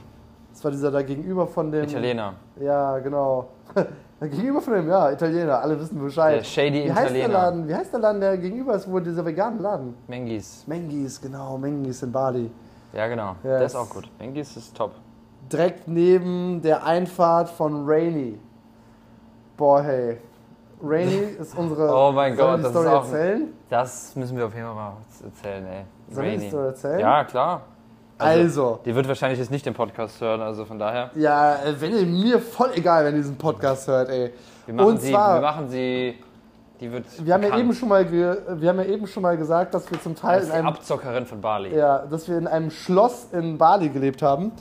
[0.54, 1.84] Das war dieser da gegenüber von dem.
[1.84, 2.34] Italiener.
[2.60, 3.48] Ja, genau.
[4.18, 6.40] Da gegenüber von dem, ja, Italiener, alle wissen Bescheid.
[6.40, 7.34] Der shady Wie heißt der Italiener.
[7.34, 7.68] Laden?
[7.68, 9.94] Wie heißt der Laden, der gegenüber ist, wo dieser vegane Laden?
[10.08, 10.64] Mengis.
[10.68, 12.50] Mengis, genau, Mengis in Bali.
[12.94, 13.32] Ja, genau.
[13.32, 13.42] Yes.
[13.44, 14.10] Der ist auch gut.
[14.18, 14.92] Mengis ist top.
[15.52, 18.40] Direkt neben der Einfahrt von Rainy.
[19.58, 20.18] Boah, hey.
[20.84, 21.90] Rainy ist unsere.
[21.96, 23.54] Oh mein Gott, das Story ist auch- erzählen?
[23.70, 25.86] Das müssen wir auf jeden Fall mal erzählen, ey.
[26.14, 26.48] Sollen wir die.
[26.50, 27.00] Story erzählen?
[27.00, 27.62] Ja, klar.
[28.18, 28.80] Also.
[28.86, 31.12] Die wird wahrscheinlich jetzt nicht den Podcast hören, also von daher.
[31.16, 34.32] Ja, äh, wenn ihr mir voll egal, wenn ihr diesen Podcast hört, ey.
[34.66, 36.16] Wir machen Und sie, zwar, wir machen sie.
[36.80, 37.06] Die wird.
[37.26, 40.02] wir haben, ja eben schon mal wir haben ja eben schon mal gesagt, dass wir
[40.02, 41.74] zum Teil Das in ist die einem, Abzockerin von Bali.
[41.74, 44.52] ja, dass wir in einem Schloss in Bali gelebt haben.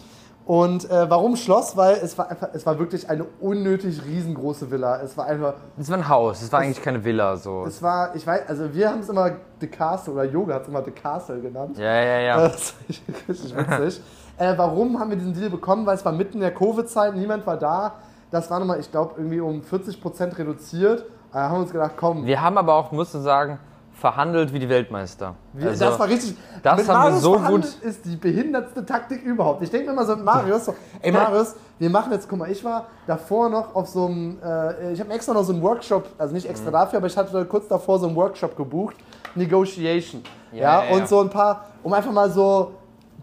[0.47, 1.75] Und äh, warum Schloss?
[1.75, 5.01] Weil es war einfach, es war wirklich eine unnötig riesengroße Villa.
[5.01, 7.65] Es war einfach, Das war ein Haus, das war eigentlich keine Villa so.
[7.67, 9.31] es war, ich weiß, also wir haben es immer
[9.61, 11.79] The Castle oder Yoga hat es immer The Castle genannt.
[11.79, 12.37] Ja, ja, ja.
[12.43, 14.03] Das ist richtig richtig witzig.
[14.37, 15.87] äh, warum haben wir diesen Deal bekommen?
[15.87, 17.95] Weil es war mitten in der Covid-Zeit, niemand war da.
[18.31, 21.07] Das war nochmal, ich glaube, irgendwie um 40% reduziert.
[21.33, 23.59] Da haben wir uns gedacht, komm, Wir haben aber auch, musst du sagen,
[23.95, 25.35] verhandelt wie die Weltmeister.
[25.53, 26.37] wir, Also, das war richtig.
[26.63, 29.63] das mit haben wir Marius so verhandelt ist die behindertste Taktik überhaupt.
[29.63, 32.51] Ich denke mir immer so mit Marius, so, ey Marius, wir machen jetzt, guck mal,
[32.51, 36.09] ich war davor noch auf so einem, äh, ich habe extra noch so einen Workshop,
[36.19, 36.51] also nicht Mhm.
[36.51, 38.97] extra dafür, aber ich hatte kurz davor so einen Workshop gebucht,
[39.35, 40.23] Negotiation.
[40.53, 41.07] Ja, Ja, ja, und ja.
[41.07, 42.73] so ein paar, um einfach mal so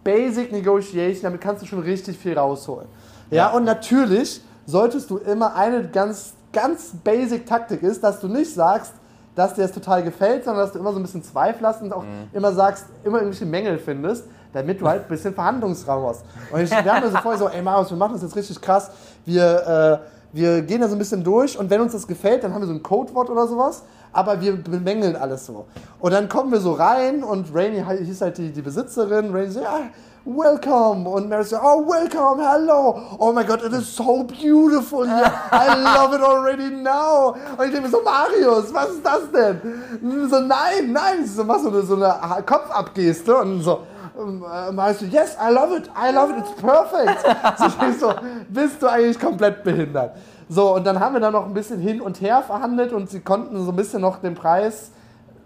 [0.03, 2.87] Basic Negotiation, damit kannst du schon richtig viel rausholen.
[3.29, 3.49] Ja, Ja.
[3.51, 8.93] und natürlich solltest du immer eine ganz, ganz basic Taktik ist, dass du nicht sagst,
[9.35, 11.93] dass dir das total gefällt, sondern dass du immer so ein bisschen Zweifel hast und
[11.93, 12.03] auch
[12.33, 16.25] immer sagst, immer irgendwelche Mängel findest, damit du halt ein bisschen Verhandlungsraum hast.
[16.51, 18.59] Und ich, wir haben da so vorher so, ey Marius, wir machen das jetzt richtig
[18.59, 18.91] krass,
[19.25, 22.53] wir, äh, wir gehen da so ein bisschen durch und wenn uns das gefällt, dann
[22.53, 25.65] haben wir so ein Codewort oder sowas, aber wir bemängeln alles so.
[25.99, 29.61] Und dann kommen wir so rein und Rainy hieß halt die, die Besitzerin, Rainy so,
[29.61, 29.79] ja,
[30.25, 31.07] welcome.
[31.07, 33.17] Und Mary so, oh, welcome, hello.
[33.19, 35.31] Oh my God, it is so beautiful here.
[35.51, 37.35] I love it already now.
[37.57, 40.29] Und ich denke mir so, Marius, was ist das denn?
[40.29, 41.25] So, nein, nein.
[41.25, 43.79] So, mach so eine, so eine Kopfabgeste und so,
[44.19, 47.25] ähm, äh, Marius so, yes, I love it, I love it, it's perfect.
[47.57, 48.13] So, ich denk so,
[48.49, 50.15] bist du eigentlich komplett behindert?
[50.49, 53.21] So, und dann haben wir da noch ein bisschen hin und her verhandelt und sie
[53.21, 54.91] konnten so ein bisschen noch den Preis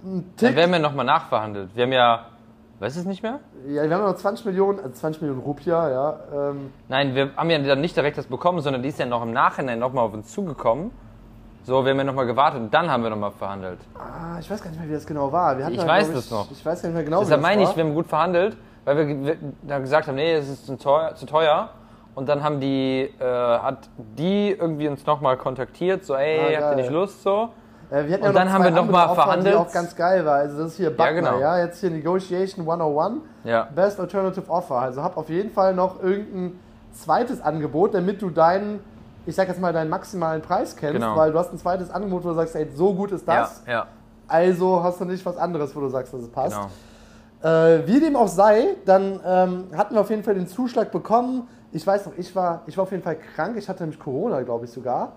[0.06, 1.76] Dann Tick werden wir nochmal nachverhandelt.
[1.76, 2.26] Wir haben ja.
[2.80, 3.40] Weißt du es nicht mehr?
[3.68, 6.20] Ja, wir haben noch 20 Millionen, also 20 Millionen Rupia, ja.
[6.34, 9.24] Ähm, Nein, wir haben ja dann nicht direkt das bekommen, sondern die ist ja noch
[9.24, 10.92] im Nachhinein nochmal auf uns zugekommen.
[11.64, 13.80] So, wir haben ja nochmal gewartet und dann haben wir nochmal verhandelt.
[13.96, 15.58] ah, ich weiß gar nicht mehr, wie das genau war.
[15.70, 16.52] Ich weiß glaub das noch.
[16.52, 17.76] Ich weiß gar nicht mehr genau, Deshalb wie das meine ich, war.
[17.78, 21.16] wir haben gut verhandelt, weil wir, wir dann gesagt haben, nee, es ist zu teuer.
[21.16, 21.70] Zu teuer.
[22.14, 26.78] Und dann haben die, äh, hat die irgendwie uns nochmal kontaktiert, so, ey, Ah, habt
[26.78, 27.50] ihr nicht Lust so?
[27.92, 29.56] Äh, wir hatten Und ja dann noch haben zwei wir noch andere mal Offer, verhandelt.
[29.56, 30.36] Die auch ganz geil war.
[30.36, 31.56] Also das ist hier Butler, ja, genau.
[31.58, 33.22] Jetzt hier Negotiation 101.
[33.44, 33.68] Ja.
[33.76, 34.76] Best Alternative Offer.
[34.80, 36.60] Also hab auf jeden Fall noch irgendein
[36.94, 38.80] zweites Angebot, damit du deinen,
[39.26, 41.16] ich sag jetzt mal, deinen maximalen Preis kennst, Genau.
[41.16, 43.62] weil du hast ein zweites Angebot, wo du sagst, ey, so gut ist das.
[43.68, 43.86] Ja, ja,
[44.28, 46.56] Also hast du nicht was anderes, wo du sagst, dass es passt.
[46.56, 46.70] genau.
[47.44, 51.48] Äh, wie dem auch sei, dann ähm, hatten wir auf jeden Fall den Zuschlag bekommen.
[51.72, 53.56] Ich weiß noch, ich war, ich war auf jeden Fall krank.
[53.58, 55.12] Ich hatte nämlich Corona, glaube ich sogar.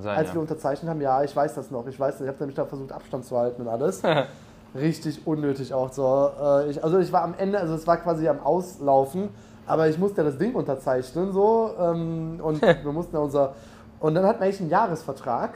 [0.00, 0.34] Sein, als ja.
[0.34, 1.86] wir unterzeichnet haben, ja, ich weiß das noch.
[1.86, 4.02] Ich weiß, ich habe nämlich da versucht, Abstand zu halten und alles.
[4.74, 6.30] Richtig unnötig auch so.
[6.40, 9.28] Äh, ich, also ich war am Ende, also es war quasi am Auslaufen,
[9.66, 13.52] aber ich musste ja das Ding unterzeichnen so ähm, und wir mussten ja unser
[14.00, 15.50] und dann hatten wir eigentlich einen Jahresvertrag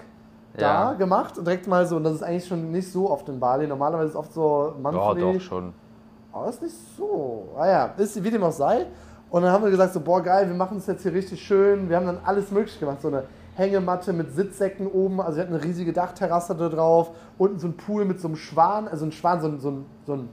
[0.55, 0.93] da Ja.
[0.93, 3.67] gemacht und direkt mal so und das ist eigentlich schon nicht so oft in Bali.
[3.67, 5.33] Normalerweise ist es oft so Ja, monthly.
[5.33, 5.73] doch schon.
[6.33, 7.49] Aber ist nicht so.
[7.59, 8.85] Ah ja, ist wie dem auch sei.
[9.31, 11.89] Und dann haben wir gesagt, so, boah, geil, wir machen es jetzt hier richtig schön.
[11.89, 13.01] Wir haben dann alles möglich gemacht.
[13.01, 13.25] So eine
[13.57, 15.21] Hängematte mit Sitzsäcken oben.
[15.21, 17.11] Also wir hatten eine riesige Dachterrasse da drauf.
[17.39, 18.87] Unten so ein Pool mit so einem Schwan.
[18.87, 20.29] Also ein Schwan, so ein, so ein, so ein,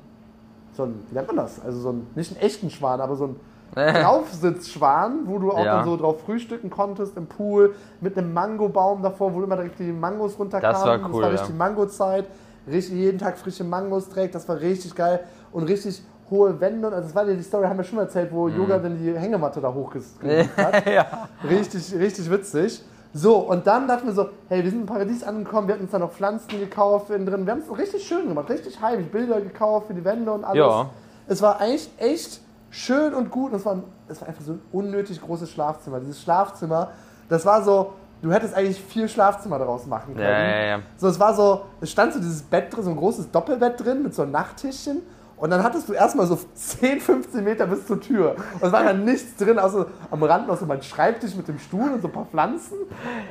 [0.74, 1.60] so ein wie nennt man das?
[1.64, 3.36] Also so ein, nicht einen echten Schwan, aber so ein
[3.76, 5.78] Draufsitzschwan, wo du auch Ja.
[5.78, 7.74] dann so drauf frühstücken konntest im Pool.
[8.02, 10.74] Mit einem Mangobaum davor, wo immer direkt die Mangos runterkamen.
[10.76, 11.40] Das war cool, Das war ja.
[11.40, 12.26] richtig Mango-Zeit.
[12.68, 14.36] Richtig jeden Tag frische Mangos trägt.
[14.36, 15.22] Das war richtig geil.
[15.52, 16.88] Und richtig hohe Wände.
[16.88, 18.58] Also das war ja die Story, haben wir schon erzählt, wo Mhm.
[18.58, 20.86] Yoga dann die Hängematte da hochgeschrieben hat.
[20.90, 21.28] ja.
[21.48, 22.84] Richtig, richtig witzig.
[23.14, 25.92] So, und dann dachten wir so, hey, wir sind im Paradies angekommen, wir hatten uns
[25.92, 27.46] da noch Pflanzen gekauft innen drin.
[27.46, 29.12] Wir haben es richtig schön gemacht, richtig heimlich.
[29.12, 30.58] Bilder gekauft für die Wände und alles.
[30.58, 30.90] Ja.
[31.28, 32.42] Es war eigentlich echt
[32.72, 33.52] schön und gut.
[33.52, 36.00] Und es war, es war einfach so ein unnötig großes Schlafzimmer.
[36.00, 36.90] Dieses Schlafzimmer,
[37.30, 37.94] das war so,
[38.24, 40.26] du hättest eigentlich vier Schlafzimmer daraus machen können.
[40.26, 40.80] Ja, ja, ja.
[40.98, 44.02] So, es war so, es stand so dieses Bett drin, so ein großes Doppelbett drin
[44.02, 45.04] mit so einem Nachttischchen.
[45.44, 48.38] Und dann hattest du erstmal so 10, 15 Meter bis zur Tür.
[48.62, 51.60] Und es war dann nichts drin, außer am Rand noch so mein Schreibtisch mit dem
[51.60, 52.78] Stuhl und so ein paar Pflanzen.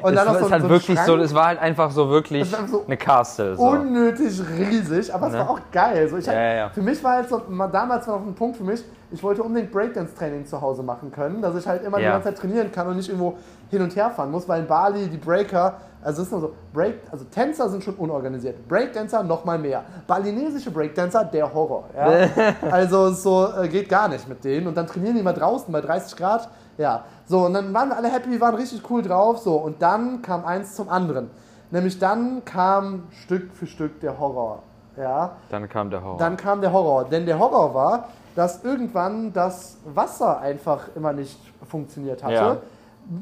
[0.02, 1.90] Und Es dann noch war so, es halt so wirklich so, es war halt einfach
[1.90, 3.56] so wirklich Es so eine Castle.
[3.56, 3.62] So.
[3.62, 5.38] unnötig riesig, aber es Ne?
[5.38, 6.06] war auch geil.
[6.10, 6.68] So, ich Ja, ja, ja.
[6.68, 9.42] Für mich war halt so, mal damals war noch ein Punkt für mich, ich wollte
[9.42, 12.12] unbedingt Breakdance-Training zu Hause machen können, dass ich halt immer die Ja.
[12.12, 13.34] ganze Zeit trainieren kann und nicht irgendwo
[13.70, 16.52] hin und her fahren muss, weil in Bali die Breaker, also es ist nur so,
[16.72, 21.84] Break, also Tänzer sind schon unorganisiert, Breakdancer noch mal mehr, balinesische Breakdancer, der Horror.
[21.96, 22.28] Ja?
[22.70, 25.80] also so äh, geht gar nicht mit denen und dann trainieren die mal draußen bei
[25.80, 26.48] 30 Grad,
[26.78, 27.04] ja.
[27.26, 30.44] So, und dann waren wir alle happy, waren richtig cool drauf, so, und dann kam
[30.44, 31.30] eins zum anderen.
[31.70, 34.62] Nämlich dann kam Stück für Stück der Horror.
[34.94, 36.18] Ja, Dann kam der Horror.
[36.18, 37.04] dann kam der Horror.
[37.04, 42.34] Denn der Horror war, dass irgendwann das Wasser einfach immer nicht funktioniert hatte.
[42.34, 42.56] Ja.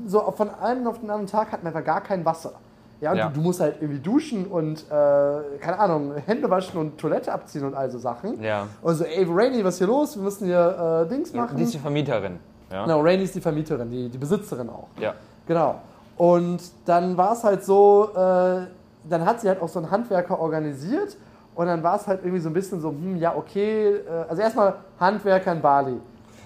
[0.07, 2.53] So von einem auf den anderen Tag hatten wir einfach gar kein Wasser.
[3.01, 3.29] Ja, und Ja.
[3.29, 7.65] Du, du musst halt irgendwie duschen und, äh, keine Ahnung, Hände waschen und Toilette abziehen
[7.65, 8.43] und all so Sachen.
[8.43, 8.67] ja.
[8.83, 10.17] Und so, ey, Rainy, was ist hier los?
[10.17, 11.57] Wir müssen hier äh, Dings machen.
[11.57, 12.39] Die ist die Vermieterin.
[12.71, 12.85] Ja.
[12.85, 14.89] Genau, Rainy ist die Vermieterin, die, die Besitzerin auch.
[14.99, 15.15] ja.
[15.47, 15.77] Genau.
[16.19, 18.67] Und dann war es halt so, äh,
[19.09, 21.17] dann hat sie halt auch so einen Handwerker organisiert
[21.61, 24.01] und dann war es halt irgendwie so ein bisschen so, hm, ja, okay, äh,
[24.31, 25.97] also erstmal Handwerker in Bali.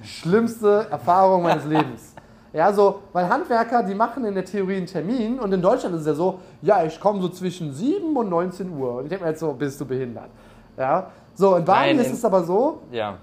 [0.02, 2.14] Schlimmste Erfahrung meines Lebens.
[2.52, 6.02] Ja, so, weil Handwerker, die machen in der Theorie einen Termin und in Deutschland ist
[6.02, 8.96] es ja so, ja, ich komme so zwischen 7 und 19 Uhr.
[8.96, 10.28] Und ich denke mir jetzt so, bist du behindert?
[10.76, 13.16] Ja, so, in Bali Nein, ist in- es aber so, Ja.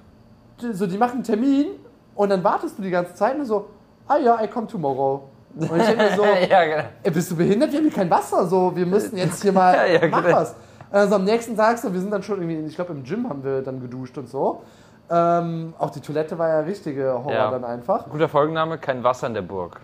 [0.72, 1.68] so, die machen einen Termin
[2.16, 3.68] und dann wartest du die ganze Zeit und so,
[4.08, 5.24] ah ja, I come tomorrow.
[5.56, 6.84] Und ich denke mir so, ja, genau.
[7.04, 7.72] Ey, bist du behindert?
[7.72, 10.36] Wir haben hier kein Wasser, so, wir müssen jetzt hier mal, Ja, ja, mach genau.
[10.38, 10.56] was.
[10.92, 13.44] Also am nächsten Tag, so, wir sind dann schon irgendwie, ich glaube im Gym haben
[13.44, 14.62] wir dann geduscht und so.
[15.10, 17.52] Ähm, auch die Toilette war ja richtige Horror Ja.
[17.52, 18.10] dann einfach.
[18.10, 19.82] Guter Folgenname, kein Wasser in der Burg.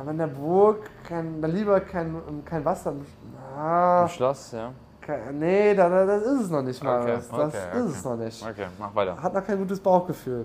[0.00, 2.14] Aber in der Burg, kein, dann lieber kein,
[2.44, 2.92] kein Wasser.
[3.56, 4.70] Ah, Im Schloss, ja.
[5.00, 7.00] kein, nee, da, da, das ist es noch nicht mal.
[7.02, 7.88] Okay, das okay, ist okay.
[7.88, 8.46] es noch nicht.
[8.48, 9.20] Okay, mach weiter.
[9.20, 10.44] hat noch kein gutes Bauchgefühl.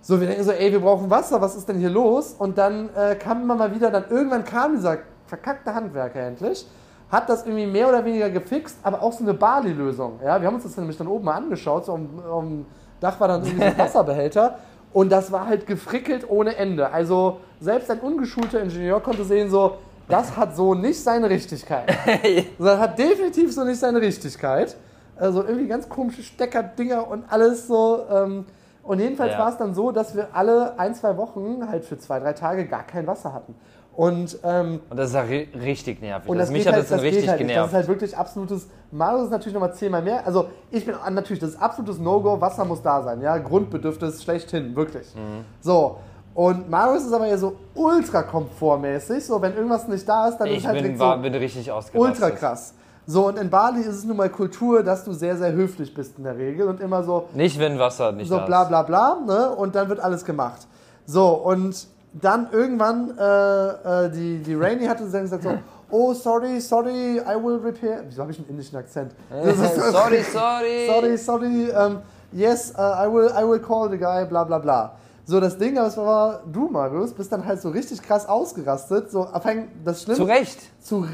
[0.00, 2.34] So, wir denken so, ey, wir brauchen Wasser, was ist denn hier los?
[2.36, 6.66] Und dann äh, kam immer mal wieder, dann irgendwann kam dieser verkackte Handwerker endlich,
[7.10, 10.20] hat das irgendwie mehr oder weniger gefixt, aber auch so eine Bali-Lösung.
[10.24, 12.66] Ja, wir haben uns das nämlich dann oben mal angeschaut, so am, am
[13.00, 14.58] Dach war dann irgendwie so ein Wasserbehälter
[14.92, 16.90] und das war halt gefrickelt ohne Ende.
[16.90, 19.76] Also selbst ein ungeschulter Ingenieur konnte sehen, so,
[20.08, 21.92] das hat so nicht seine Richtigkeit.
[22.58, 24.76] Das hat definitiv so nicht seine Richtigkeit.
[25.16, 28.04] Also irgendwie ganz komische Steckerdinger und alles so.
[28.10, 28.46] Ähm,
[28.82, 29.38] und jedenfalls Ja.
[29.38, 32.66] war es dann so, dass wir alle ein, zwei Wochen halt für zwei, drei Tage
[32.66, 33.54] gar kein Wasser hatten.
[33.96, 36.28] Und, ähm, Und das ist ja ri richtig nervig.
[36.28, 37.50] und also das mich geht hat halt, das das richtig halt nicht.
[37.50, 37.68] Das genervt.
[37.68, 38.66] ist halt wirklich absolutes.
[38.90, 40.26] Marius ist natürlich nochmal zehnmal mehr.
[40.26, 42.40] Also ich bin natürlich, das ist absolutes No-Go.
[42.40, 43.20] Wasser muss da sein.
[43.20, 45.14] Ja, Grundbedürfnis schlechthin, wirklich.
[45.14, 45.44] Mhm.
[45.60, 45.98] So.
[46.34, 49.24] Und Marius ist aber eher so ultra komfortmäßig.
[49.24, 51.22] So, wenn irgendwas nicht da ist, dann ist ich es halt bin, direkt war, so
[51.22, 52.00] bin richtig ausgerastet.
[52.24, 52.74] ultra krass.
[53.06, 56.18] So, und in Bali ist es nun mal Kultur, dass du sehr, sehr höflich bist
[56.18, 58.68] in der Regel und immer so, Nicht, wenn Wasser nicht so da bla ist.
[58.68, 59.50] bla bla, ne?
[59.50, 60.66] Und dann wird alles gemacht.
[61.06, 61.86] So, und
[62.20, 65.50] dann irgendwann, äh, äh, die, die Rainy hatte dann gesagt so,
[65.90, 68.04] oh, sorry, sorry, I will repair.
[68.06, 69.12] Wieso habe ich einen indischen Akzent?
[69.30, 70.86] Das ist- sorry, sorry.
[70.88, 71.98] sorry, sorry, um,
[72.32, 74.92] yes, uh, I, will, I will call the guy, bla bla bla.
[75.26, 79.10] So, das Ding, aber es war, du, Marius, bist dann halt so richtig krass ausgerastet.
[79.10, 80.58] So, abhängig, das Schlimme Zu Recht.
[80.84, 81.06] zu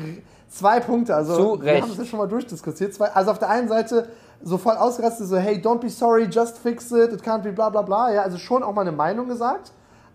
[0.49, 1.15] zwei Punkte.
[1.15, 1.83] Also Zu wir Recht.
[1.83, 2.93] haben es ja schon mal durchdiskutiert.
[2.93, 4.09] Zwei, also auf der einen Seite
[4.43, 7.71] so voll ausgerastet, so, hey, don't be sorry, just fix it, it can't be bla
[7.71, 8.13] bla bla.
[8.13, 9.71] Ja, also schon auch mal eine Meinung gesagt.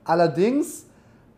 [0.06, 0.86] Allerdings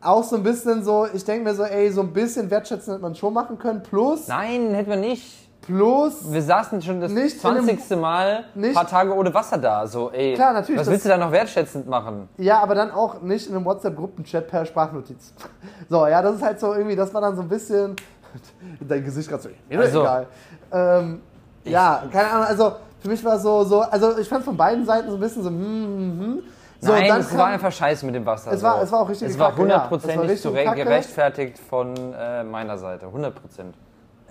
[0.01, 3.01] auch so ein bisschen so, ich denke mir so, ey, so ein bisschen wertschätzen hätte
[3.01, 3.81] man schon machen können.
[3.81, 5.49] Plus, Nein, hätten wir nicht.
[5.61, 7.97] plus, Wir saßen schon das Nicht in einem- 20.
[7.97, 9.87] Mal ein paar Tage ohne Wasser da.
[9.87, 12.29] So, ey, Klar, natürlich, was willst du da noch wertschätzend machen?
[12.37, 15.33] ja, aber dann auch nicht in einem WhatsApp-Gruppenchat per Sprachnotiz.
[15.89, 17.95] So, ja, das ist halt so irgendwie, das war dann so ein bisschen,
[18.81, 20.27] dein Gesicht gerade so, mir Also- egal.
[20.71, 21.21] Ähm,
[21.63, 25.09] ja, keine Ahnung, also für mich war so, so, also ich fand von beiden Seiten
[25.09, 26.43] so ein bisschen so, hm, hm, hm.
[26.79, 28.51] So, Nein, dann es kam- war einfach scheiße mit dem Wasser.
[28.51, 29.57] Es war- es war auch richtig Es war ja.
[29.57, 30.83] Hundertprozentig Kacke.
[30.83, 33.07] gerechtfertigt von äh, meiner Seite.
[33.07, 33.75] 100 Prozent.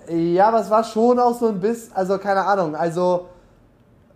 [0.09, 3.27] Ja, aber es war schon auch so ein bisschen, also keine Ahnung, also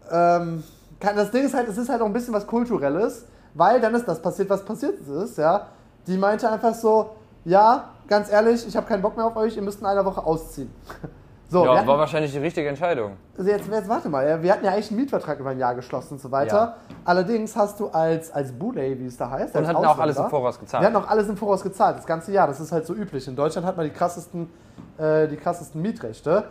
[0.10, 0.64] ähm,
[1.02, 4.08] das Ding ist halt, es ist halt auch ein bisschen was Kulturelles, weil dann ist
[4.08, 5.68] das passiert, was passiert ist, ja.
[6.08, 7.10] Die meinte einfach so,
[7.44, 10.24] ja, ganz ehrlich, ich habe keinen Bock mehr auf euch, ihr müsst in einer Woche
[10.26, 10.74] ausziehen.
[11.52, 13.18] So, Ja, hatten, war wahrscheinlich die richtige Entscheidung.
[13.38, 16.14] also jetzt, jetzt warte mal, wir hatten ja eigentlich einen Mietvertrag über ein Jahr geschlossen
[16.14, 16.56] und so weiter.
[16.56, 16.76] Ja.
[17.04, 20.30] Allerdings hast du als, als Boulay, wie es da heißt, Und hatten auch alles im
[20.30, 20.82] Voraus gezahlt.
[20.82, 22.48] Wir hatten auch alles im Voraus gezahlt, das ganze Jahr.
[22.48, 23.28] Das ist halt so üblich.
[23.28, 24.50] In Deutschland hat man die krassesten,
[24.98, 26.46] äh, die krassesten Mietrechte.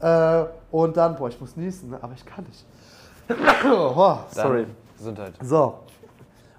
[0.00, 2.64] Äh, und dann, boah, ich muss niesen, aber ich kann nicht.
[3.70, 4.66] oh, Dann sorry.
[4.96, 5.34] Gesundheit.
[5.42, 5.80] So.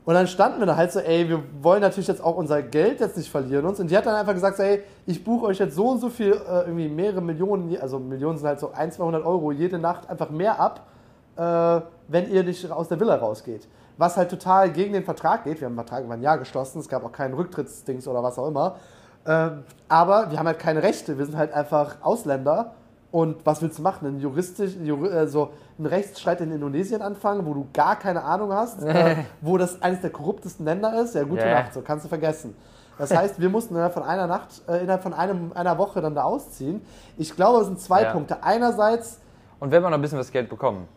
[0.07, 3.01] Und dann standen wir da halt so, ey, wir wollen natürlich jetzt auch unser Geld
[3.01, 3.77] jetzt nicht verlieren uns.
[3.81, 6.09] Und die hat dann einfach gesagt, so, ey, ich buche euch jetzt so und so
[6.09, 10.09] viel, äh, irgendwie mehrere Millionen, also Millionen sind halt so 1, 200 Euro jede Nacht
[10.09, 10.87] einfach mehr ab,
[11.35, 13.67] äh, wenn ihr nicht aus der Villa rausgeht.
[13.97, 15.59] Was halt total gegen den Vertrag geht.
[15.59, 18.39] Wir haben den Vertrag über ein Jahr geschlossen, es gab auch keinen Rücktrittsdings oder was
[18.39, 18.77] auch immer.
[19.25, 22.75] Ähm, aber wir haben halt keine Rechte, wir sind halt einfach Ausländer.
[23.17, 24.05] Und was willst du machen?
[24.05, 25.49] Einen juristisch, juri, äh, so
[25.79, 30.01] einen Rechtsstreit in Indonesien anfangen, wo du gar keine Ahnung hast, äh, wo das eines
[30.01, 31.15] der korruptesten Länder ist?
[31.15, 31.55] Ja, gute Ja.
[31.63, 32.55] Nacht, so kannst du vergessen.
[32.99, 36.13] Das heißt, wir mussten innerhalb von einer Nacht, äh, innerhalb von einem, einer Woche dann
[36.13, 36.79] da ausziehen.
[37.17, 38.11] Ich glaube, es sind zwei Ja.
[38.11, 38.43] Punkte.
[38.43, 39.19] Einerseits,
[39.59, 40.87] Und wir haben auch noch ein bisschen was Geld bekommen.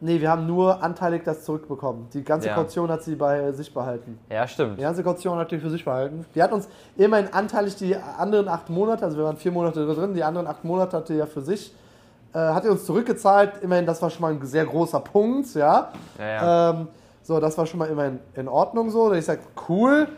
[0.00, 2.08] Nee, wir haben nur anteilig das zurückbekommen.
[2.12, 2.54] Die ganze Ja.
[2.54, 4.18] Kaution hat sie bei sich behalten.
[4.30, 4.78] Ja, stimmt.
[4.78, 6.24] Die ganze Kaution hat die für sich behalten.
[6.34, 10.14] Die hat uns immerhin anteilig die anderen acht Monate, also wir waren vier Monate drin,
[10.14, 11.74] die anderen acht Monate hat die ja für sich,
[12.32, 13.62] äh, hat die uns zurückgezahlt.
[13.62, 15.90] Immerhin, das war schon mal ein sehr großer Punkt, ja.
[16.18, 16.70] Ja, ja.
[16.70, 16.88] Ähm,
[17.22, 19.12] so, das war schon mal immerhin in Ordnung so.
[19.12, 20.08] Ich sag, cool.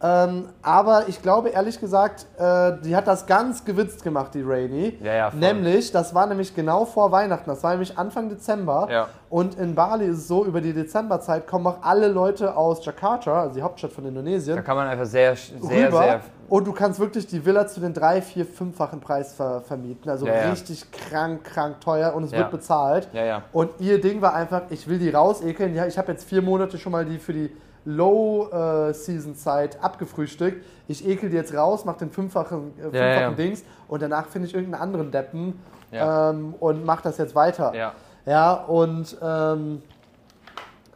[0.00, 4.96] Ähm, aber ich glaube ehrlich gesagt, äh, die hat das ganz gewitzt gemacht, die Rainy.
[5.02, 5.40] Ja, ja, voll.
[5.40, 8.86] Nämlich, das war nämlich genau vor Weihnachten, das war nämlich Anfang Dezember.
[8.90, 9.08] Ja.
[9.28, 13.42] Und in Bali ist es so, über die Dezemberzeit kommen auch alle Leute aus Jakarta,
[13.42, 16.02] also die Hauptstadt von Indonesien, Da kann man einfach sehr, sehr, rüber.
[16.02, 16.20] sehr.
[16.48, 20.08] und du kannst wirklich die Villa zu den drei, vier, fünffachen Preis ver vermieten.
[20.08, 23.08] Also Ja, richtig krank, krank teuer und es wird bezahlt.
[23.12, 23.42] Ja, ja.
[23.52, 25.74] Und ihr Ding war einfach, ich will die rausekeln.
[25.74, 27.50] Ja, ich habe jetzt vier Monate schon mal die für die
[27.88, 30.64] Low-Season-Zeit abgefrühstückt.
[30.88, 33.30] Ich ekel die jetzt raus, mach den fünffachen, äh, fünffachen Ja, ja.
[33.30, 35.58] Dings und danach finde ich irgendeinen anderen Deppen
[35.90, 36.30] Ja.
[36.30, 37.74] ähm, und mach das jetzt weiter.
[37.74, 37.92] Ja.
[38.26, 39.82] Ja, und ähm,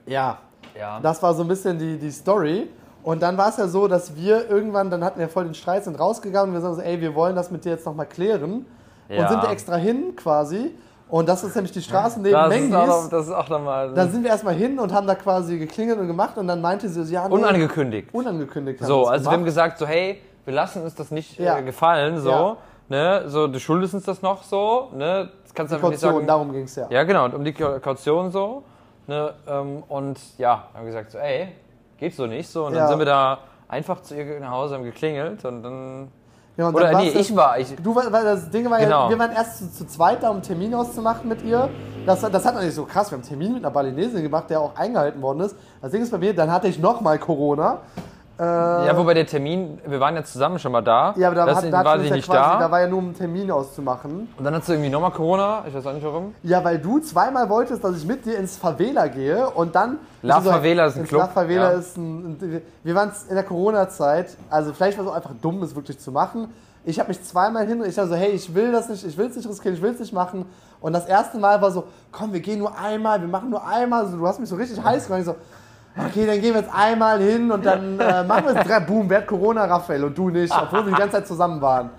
[0.06, 0.38] ja,
[0.78, 1.00] Ja.
[1.00, 2.68] das war so ein bisschen die, die Story.
[3.02, 5.82] Und dann war es ja so, dass wir irgendwann, dann hatten wir voll den Streit,
[5.84, 8.64] sind rausgegangen und wir sagen so, ey, wir wollen das mit dir jetzt nochmal klären.
[9.08, 9.28] Und Ja.
[9.28, 10.72] sind da extra hin quasi.
[11.12, 12.70] Und das ist nämlich die Straße neben das, ist Mengis.
[12.88, 15.98] noch- das ist auch nochmal Dann sind wir erstmal hin und haben da quasi geklingelt
[15.98, 18.14] und gemacht und dann meinte sie ja, nee, unangekündigt.
[18.14, 18.82] unangekündigt.
[18.82, 19.44] So, also wir haben gemacht.
[19.44, 21.58] gesagt, so, hey, wir lassen uns das nicht Ja.
[21.58, 22.56] äh, gefallen, so, Ja.
[22.88, 26.14] ne, so, du schuldest uns das noch so, ne, das kannst du einfach nicht Kaution,
[26.20, 26.26] sagen.
[26.26, 26.86] darum ging es ja.
[26.88, 28.62] Ja, genau, und um die Ka- Kaution so,
[29.06, 31.48] ne, ähm, und ja, haben gesagt, so, ey,
[31.98, 32.88] geht so nicht, so, und dann Ja.
[32.88, 33.38] sind wir da
[33.68, 36.08] einfach zu ihr nach Hause, haben geklingelt und dann,
[36.56, 39.04] Ja, oder nee, das- ich war, ich, Du, weil das Ding war Genau.
[39.04, 41.68] ja, wir waren erst zu, zu zweit da, um einen Termin auszumachen mit ihr.
[42.04, 44.60] Das, das hat natürlich so krass, wir haben einen Termin mit einer Balinesin gemacht, der
[44.60, 45.56] auch eingehalten worden ist.
[45.80, 47.78] Das Ding ist bei mir, dann hatte ich nochmal Corona.
[48.38, 51.54] Äh, ja, wobei der Termin, wir waren ja zusammen schon mal da, ja, aber da,
[51.54, 53.50] hat, da, war sie ja nicht quasi, da, da war ja nur um einen Termin
[53.50, 54.28] auszumachen.
[54.36, 56.34] und dann hast du irgendwie nochmal Corona, ich weiß auch nicht warum.
[56.42, 59.98] Ja, weil du zweimal wolltest, dass ich mit dir ins Favela gehe und dann.
[60.22, 61.78] La so, Favela ist ein Club, La Favela ja.
[61.78, 62.62] ist ein.
[62.82, 66.10] Wir waren in der Corona-Zeit, also vielleicht war es auch einfach dumm, es wirklich zu
[66.10, 66.48] machen.
[66.84, 69.26] Ich habe mich zweimal hin, ich dachte so, hey, ich will das nicht, ich will
[69.26, 70.46] es nicht riskieren, ich will es nicht machen.
[70.80, 74.04] Und das erste Mal war so, komm, wir gehen nur einmal, wir machen nur einmal.
[74.04, 75.20] Also, du hast mich so richtig heiß gemacht.
[75.20, 75.36] Ich so,
[75.96, 78.80] okay, dann gehen wir jetzt einmal hin und dann äh, machen wir es drei.
[78.80, 81.90] Boom, wer hat Corona, Raphael und du nicht, obwohl wir die ganze Zeit zusammen waren.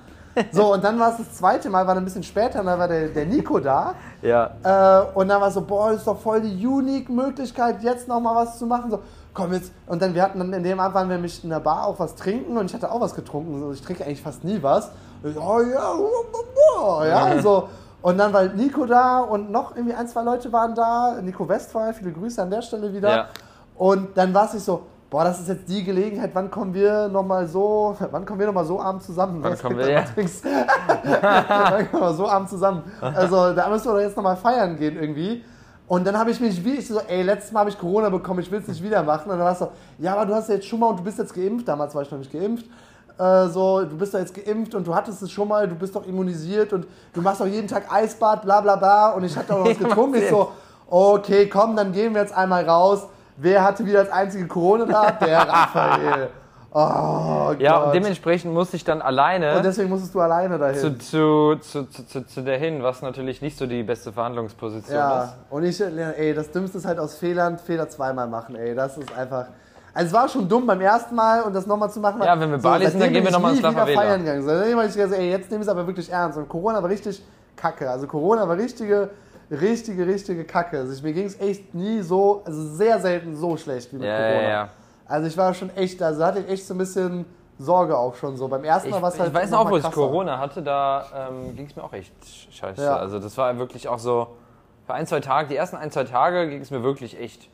[0.51, 2.77] So, und dann war es das zweite Mal, war dann ein bisschen später, und da
[2.79, 3.93] war der, der Nico da.
[4.21, 4.49] Ja.
[4.63, 8.35] Äh, und dann war so, boah, das ist doch voll die unique Möglichkeit, jetzt nochmal
[8.35, 8.89] was zu machen.
[8.89, 8.99] So,
[9.33, 9.71] komm jetzt.
[9.85, 11.99] Und dann, wir hatten dann in dem Abend, waren wir nämlich in der Bar auch
[11.99, 13.59] was trinken und ich hatte auch was getrunken.
[13.59, 14.89] So, ich trinke eigentlich fast nie was.
[15.23, 16.25] Ich, oh ja, oh,
[16.81, 17.69] oh, ja, so.
[18.01, 21.21] Und dann war Nico da und noch irgendwie ein, zwei Leute waren da.
[21.21, 23.09] Nico Westphal, viele Grüße an der Stelle wieder.
[23.09, 23.27] Ja.
[23.75, 27.07] Und dann war es nicht so, boah, das ist jetzt die Gelegenheit, wann kommen wir
[27.07, 29.39] nochmal so, wann kommen wir nochmal so abends zusammen?
[29.41, 30.03] Wann Das kommen wir, ja.
[31.21, 32.83] wann kommen wir so abends zusammen?
[32.99, 35.43] Also da müssen wir doch jetzt nochmal feiern gehen irgendwie.
[35.87, 38.39] Und dann habe ich mich wie ich so, ey, letztes Mal habe ich Corona bekommen,
[38.39, 39.29] ich will es nicht wieder machen.
[39.29, 39.69] Und dann war es so,
[39.99, 41.67] ja, aber du hast ja jetzt schon mal und du bist jetzt geimpft.
[41.67, 42.65] Damals war ich noch nicht geimpft.
[43.19, 45.95] Äh, so, du bist doch jetzt geimpft und du hattest es schon mal, du bist
[45.95, 49.11] doch immunisiert und du machst doch jeden Tag Eisbad, bla bla bla.
[49.11, 50.15] Und ich hatte auch noch was getrunken.
[50.15, 50.51] Ich so,
[50.89, 53.05] okay, komm, dann gehen wir jetzt einmal raus.
[53.37, 55.11] Wer hatte wieder das einzige Corona da?
[55.25, 56.29] Der Raphael.
[56.75, 57.85] Oh Ja, Gott.
[57.87, 60.75] und dementsprechend musste ich dann alleine Und deswegen musstest du alleine dahin.
[60.79, 64.95] zu, zu, zu, zu, zu, zu der hin, was natürlich nicht so die beste Verhandlungsposition
[64.97, 65.33] Ja, ist.
[65.51, 68.73] und ich, ey, das Dümmste ist halt aus Fehlern Fehler zweimal machen, ey.
[68.73, 69.45] Das ist einfach.
[69.93, 72.19] Also es war schon dumm beim ersten Mal und das nochmal zu machen.
[72.23, 74.01] Ja, wenn wir Bali sind, dann gehen wir bin noch mal ich ins Lafavela.
[74.01, 74.41] feiern gegangen.
[74.41, 76.39] Seitdem habe ich gesagt, ey, jetzt nehme ich es aber wirklich ernst.
[76.39, 77.21] Und Corona war richtig
[77.55, 77.87] kacke.
[77.87, 79.11] Also Corona war richtige,
[79.53, 80.79] richtige, richtige Kacke.
[80.79, 84.07] Also ich, mir ging es echt nie so, also sehr selten so schlecht wie mit
[84.07, 84.41] Ja, Corona.
[84.41, 84.69] ja, ja.
[85.05, 87.25] Also ich war schon echt, also hatte ich echt so ein bisschen
[87.59, 88.47] Sorge auch schon so.
[88.47, 89.91] Beim ersten Mal war es halt ich weiß noch mal wo ich.
[89.91, 92.13] Corona hatte, da ähm, ging es mir auch echt
[92.51, 92.81] scheiße.
[92.83, 92.97] Ja.
[92.97, 94.27] Also das war wirklich auch so,
[94.85, 97.49] für ein, zwei Tage, die ersten ein, zwei Tage ging es mir wirklich echt.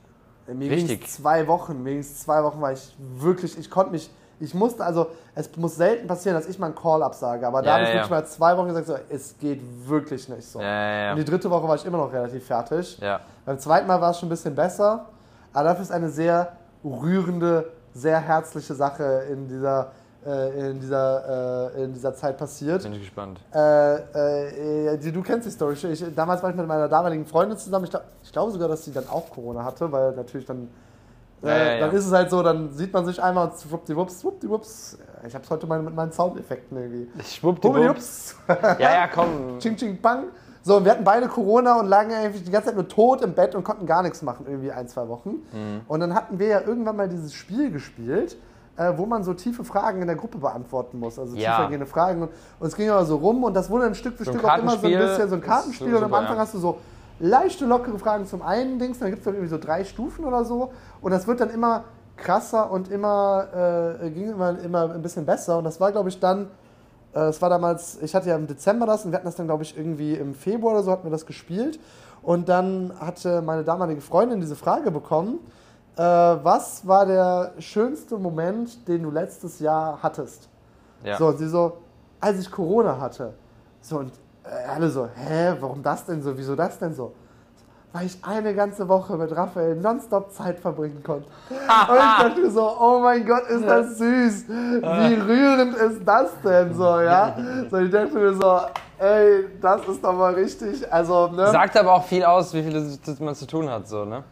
[0.47, 1.01] Mir Richtig.
[1.01, 4.09] ging's zwei Wochen, mir ging's zwei Wochen, weil ich wirklich, ich konnte mich,
[4.39, 7.67] ich musste, also es muss selten passieren, dass ich mal einen Call absage, aber da
[7.67, 8.15] Ja, habe ich ja, wirklich ja.
[8.17, 10.59] mal zwei Wochen gesagt, so, es geht wirklich nicht so.
[10.59, 12.99] Und die dritte Woche war ich immer noch relativ fertig.
[13.45, 15.05] Beim zweiten Mal war es schon ein bisschen besser,
[15.53, 19.91] aber dafür ist eine sehr rührende, sehr herzliche Sache in dieser,
[20.25, 22.83] äh, in dieser, äh, in dieser Zeit passiert.
[22.83, 23.41] Bin ich gespannt.
[23.53, 25.73] Äh, äh, du kennst die Story.
[25.73, 27.85] Ich, damals war ich mit meiner damaligen Freundin zusammen.
[27.85, 30.69] Ich, glaub, ich glaube sogar, dass sie dann auch Corona hatte, weil natürlich dann.
[31.43, 31.79] Äh, Ja, ja, ja.
[31.87, 34.97] Dann ist es halt so, dann sieht man sich einmal und schwuppdiwupps, schwuppdiwupps.
[35.27, 37.09] Ich hab's heute mal mit meinen Soundeffekten irgendwie.
[37.23, 37.75] Schwuppdiwupp.
[37.75, 38.35] Hubbediwupps.
[38.47, 39.57] Ja, ja, komm.
[39.59, 40.25] Ching, ching, bang.
[40.61, 43.33] So, und wir hatten beide Corona und lagen eigentlich die ganze Zeit nur tot im
[43.33, 45.29] Bett und konnten gar nichts machen, irgendwie ein, zwei Wochen.
[45.53, 45.81] Mhm.
[45.87, 48.37] Und dann hatten wir ja irgendwann mal dieses Spiel gespielt,
[48.77, 51.17] äh, wo man so tiefe Fragen in der Gruppe beantworten muss.
[51.17, 51.51] Also Ja.
[51.55, 52.23] tiefergehende Fragen.
[52.23, 52.29] Und,
[52.59, 54.57] und es ging aber so rum und das wurde dann Stück für So Stück auch
[54.57, 55.95] immer so ein bisschen so ein Kartenspiel.
[55.95, 56.77] und am Anfang hast du so
[57.19, 60.71] leichte, lockere Fragen zum einen Dings, dann gibt es irgendwie so drei Stufen oder so.
[61.01, 61.85] Und das wird dann immer
[62.17, 65.57] krasser und immer, äh, ging immer, immer ein bisschen besser.
[65.57, 66.49] Und das war, glaube ich, dann
[67.13, 69.47] äh, Es war damals, ich hatte ja im Dezember das und wir hatten das dann,
[69.47, 71.79] glaube ich, irgendwie im Februar oder so hatten wir das gespielt.
[72.21, 75.39] Und dann hatte meine damalige Freundin diese Frage bekommen,
[75.95, 80.49] äh, was war der schönste Moment, den du letztes Jahr hattest?
[81.03, 81.17] Ja.
[81.17, 81.77] So, und sie so,
[82.19, 83.33] als ich Corona hatte.
[83.81, 84.11] So, und
[84.69, 86.37] alle so, hä, warum das denn so?
[86.37, 87.13] Wieso das denn so?
[87.91, 91.27] Weil ich eine ganze Woche mit Raphael nonstop Zeit verbringen konnte.
[91.49, 91.67] Und ich
[92.23, 94.47] dachte mir so, oh mein Gott, ist das süß.
[94.47, 97.35] Wie rührend ist das denn so, ja?
[97.69, 98.59] So, ich dachte mir so,
[98.99, 100.91] ey, das ist doch mal richtig.
[100.93, 101.47] Also, ne?
[101.47, 104.23] Sagt aber auch viel aus, wie viel man zu tun hat, so, ne?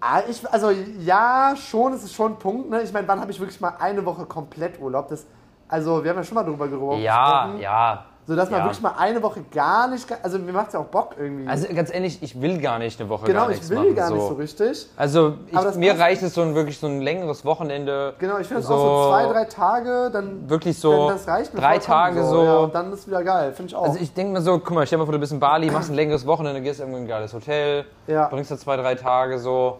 [0.00, 2.70] Ah, ich, also ja, schon, es ist schon ein Punkt.
[2.70, 2.82] Ne?
[2.82, 5.08] Ich meine, wann habe ich wirklich mal eine Woche komplett Urlaub?
[5.08, 5.26] Das,
[5.68, 7.02] also wir haben ja schon mal drüber gerungen.
[7.02, 8.04] Ja, ja.
[8.28, 8.66] So dass man ja.
[8.66, 11.46] wirklich mal eine Woche gar nicht, also mir macht es ja auch Bock irgendwie.
[11.48, 13.94] Also ganz ehrlich, ich will gar nicht eine Woche genau, gar ich nichts will machen.
[13.94, 14.34] gar nicht so.
[14.34, 14.88] richtig.
[14.96, 18.14] Also ich, Aber das mir passt reicht es so ein, wirklich so ein längeres Wochenende.
[18.18, 21.28] Genau, ich finde es so, auch so zwei, drei Tage, dann Wirklich so dann das
[21.28, 22.42] reicht mir drei vollkommen Tage so.
[22.44, 23.84] Ja, und dann ist wieder geil, finde ich auch.
[23.84, 25.90] Also ich denke mir so, guck mal, stell mal vor, du bist in Bali, machst
[25.90, 28.26] ein längeres Wochenende, gehst irgendwo in ein geiles Hotel, Ja.
[28.26, 29.78] bringst da zwei, drei Tage so.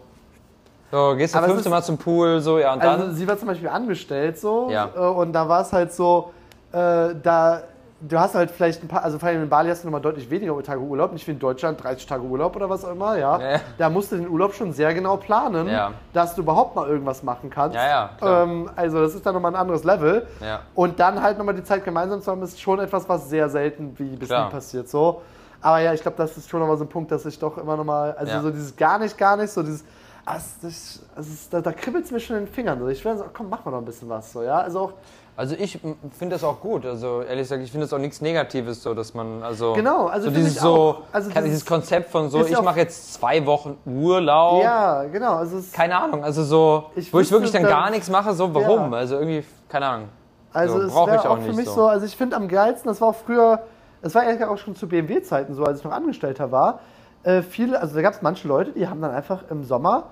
[0.92, 3.01] So, gehst du Aber es ist- Mal zum Pool, so, ja, und dann.
[3.01, 4.88] Also sie war zum Beispiel angestellt so Ja.
[4.94, 6.30] äh, und da war es halt so,
[6.70, 7.62] äh, da
[8.01, 10.28] du hast halt vielleicht ein paar, also vor allem in Bali hast du nochmal deutlich
[10.30, 13.40] weniger Tage Urlaub, nicht wie in Deutschland 30 Tage Urlaub oder was auch immer, ja.
[13.40, 13.61] Ja.
[13.78, 15.92] Da musst du den Urlaub schon sehr genau planen, Ja.
[16.12, 17.76] dass du überhaupt mal irgendwas machen kannst.
[17.76, 18.11] Ja.
[18.20, 20.26] Ähm, also das ist dann nochmal ein anderes Level.
[20.40, 20.61] Ja.
[20.74, 23.94] Und dann halt nochmal die Zeit gemeinsam zu haben, ist schon etwas, was sehr selten
[23.99, 24.88] wie bis nie passiert.
[24.88, 25.22] So.
[25.62, 27.76] Aber ja, ich glaube, das ist schon nochmal so ein Punkt, dass ich doch immer
[27.76, 29.84] nochmal, also so dieses gar nicht, gar nicht, so dieses,
[30.26, 32.78] ah, das, ist, da, da kribbelt es mir schon in den Fingern.
[32.78, 32.88] So.
[32.88, 34.32] Ich wäre so, komm, mach mal noch ein bisschen was.
[34.32, 34.59] So, ja?
[34.59, 34.92] Also auch,
[35.39, 35.78] Also ich
[36.18, 36.87] finde das auch gut.
[36.87, 40.30] Also ehrlich gesagt, ich finde das auch nichts Negatives, so dass man also Genau, also
[40.30, 40.97] so dieses so.
[41.12, 44.62] Also dieses- dieses Konzept von so ich mache jetzt zwei Wochen Urlaub.
[44.62, 45.34] ja, genau.
[45.34, 48.93] Also, Keine Ahnung, also so Ich wo ich wirklich dann gar nichts mache, so warum?
[48.93, 48.99] Ja.
[48.99, 50.09] Also irgendwie keine Ahnung.
[50.55, 51.74] also so, es brauch wäre ich auch, auch für nicht mich so.
[51.74, 51.87] so.
[51.87, 53.61] also ich finde am geilsten, das war auch früher,
[54.01, 56.80] das war eigentlich auch schon zu BMW-Zeiten so, als ich noch Angestellter war.
[57.24, 60.05] Äh, viele, also da gab es manche Leute, die haben dann einfach im Sommer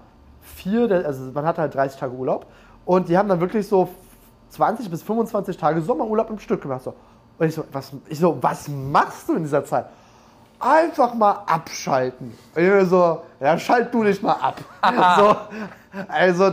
[0.43, 2.45] vier, also man hatte halt 30 Tage Urlaub
[2.85, 3.89] und die haben dann wirklich so
[4.55, 6.83] 20 bis 25 Tage Sommerurlaub im Stück gemacht.
[6.83, 6.95] So.
[7.39, 9.87] Und ich so, was, ich so, was machst du in dieser Zeit?
[10.61, 12.33] Einfach mal abschalten.
[12.55, 14.61] Und ich so, ja, schalt du dich mal ab.
[15.19, 15.37] so,
[16.09, 16.53] also,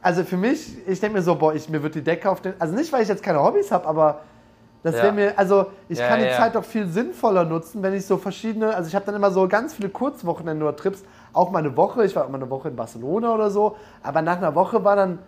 [0.00, 2.54] also für mich, ich denke mir so, boah, ich, mir wird die Decke auf den.
[2.58, 4.20] Also nicht, weil ich jetzt keine Hobbys habe, aber
[4.84, 5.02] das Ja.
[5.04, 6.36] wäre mir, also ich Ja, kann die ja.
[6.36, 9.48] Zeit doch viel sinnvoller nutzen, wenn ich so verschiedene, also ich habe dann immer so
[9.48, 12.68] ganz viele Kurzwochenende oder Trips, auch mal eine Woche, ich war auch mal eine Woche
[12.68, 15.18] in Barcelona oder so, aber nach einer Woche war dann,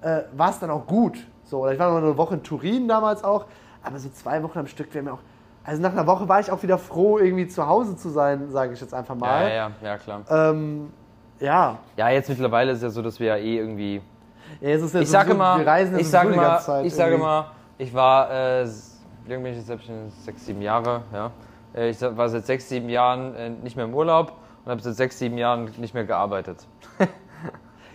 [0.00, 1.18] äh, war es dann auch gut.
[1.46, 3.46] So, oder ich war noch eine Woche in Turin damals auch,
[3.82, 5.20] aber so zwei Wochen am Stück wäre mir auch,
[5.64, 8.72] Also nach einer Woche war ich auch wieder froh, irgendwie zu Hause zu sein, sage
[8.74, 9.48] ich jetzt einfach mal.
[9.48, 10.20] ja, ja, ja, klar.
[10.30, 10.90] Ähm,
[11.40, 11.78] ja.
[11.96, 14.00] Ja, jetzt mittlerweile ist ja so, dass wir ja eh irgendwie.
[14.60, 16.94] ja jetzt ist ja Ich so- sage so, mal, wir reisen ich sage mal, ich
[16.94, 17.26] sage irgendwie.
[17.26, 17.46] mal,
[17.78, 20.14] ich war äh, s- wie lange bin ich jetzt selbstständig?
[20.24, 21.30] Sechs, sieben Jahre, ja.
[21.74, 24.32] Äh, Ich war seit sechs, sieben Jahren äh, nicht mehr im Urlaub
[24.64, 26.66] und habe seit sechs, sieben Jahren nicht mehr gearbeitet.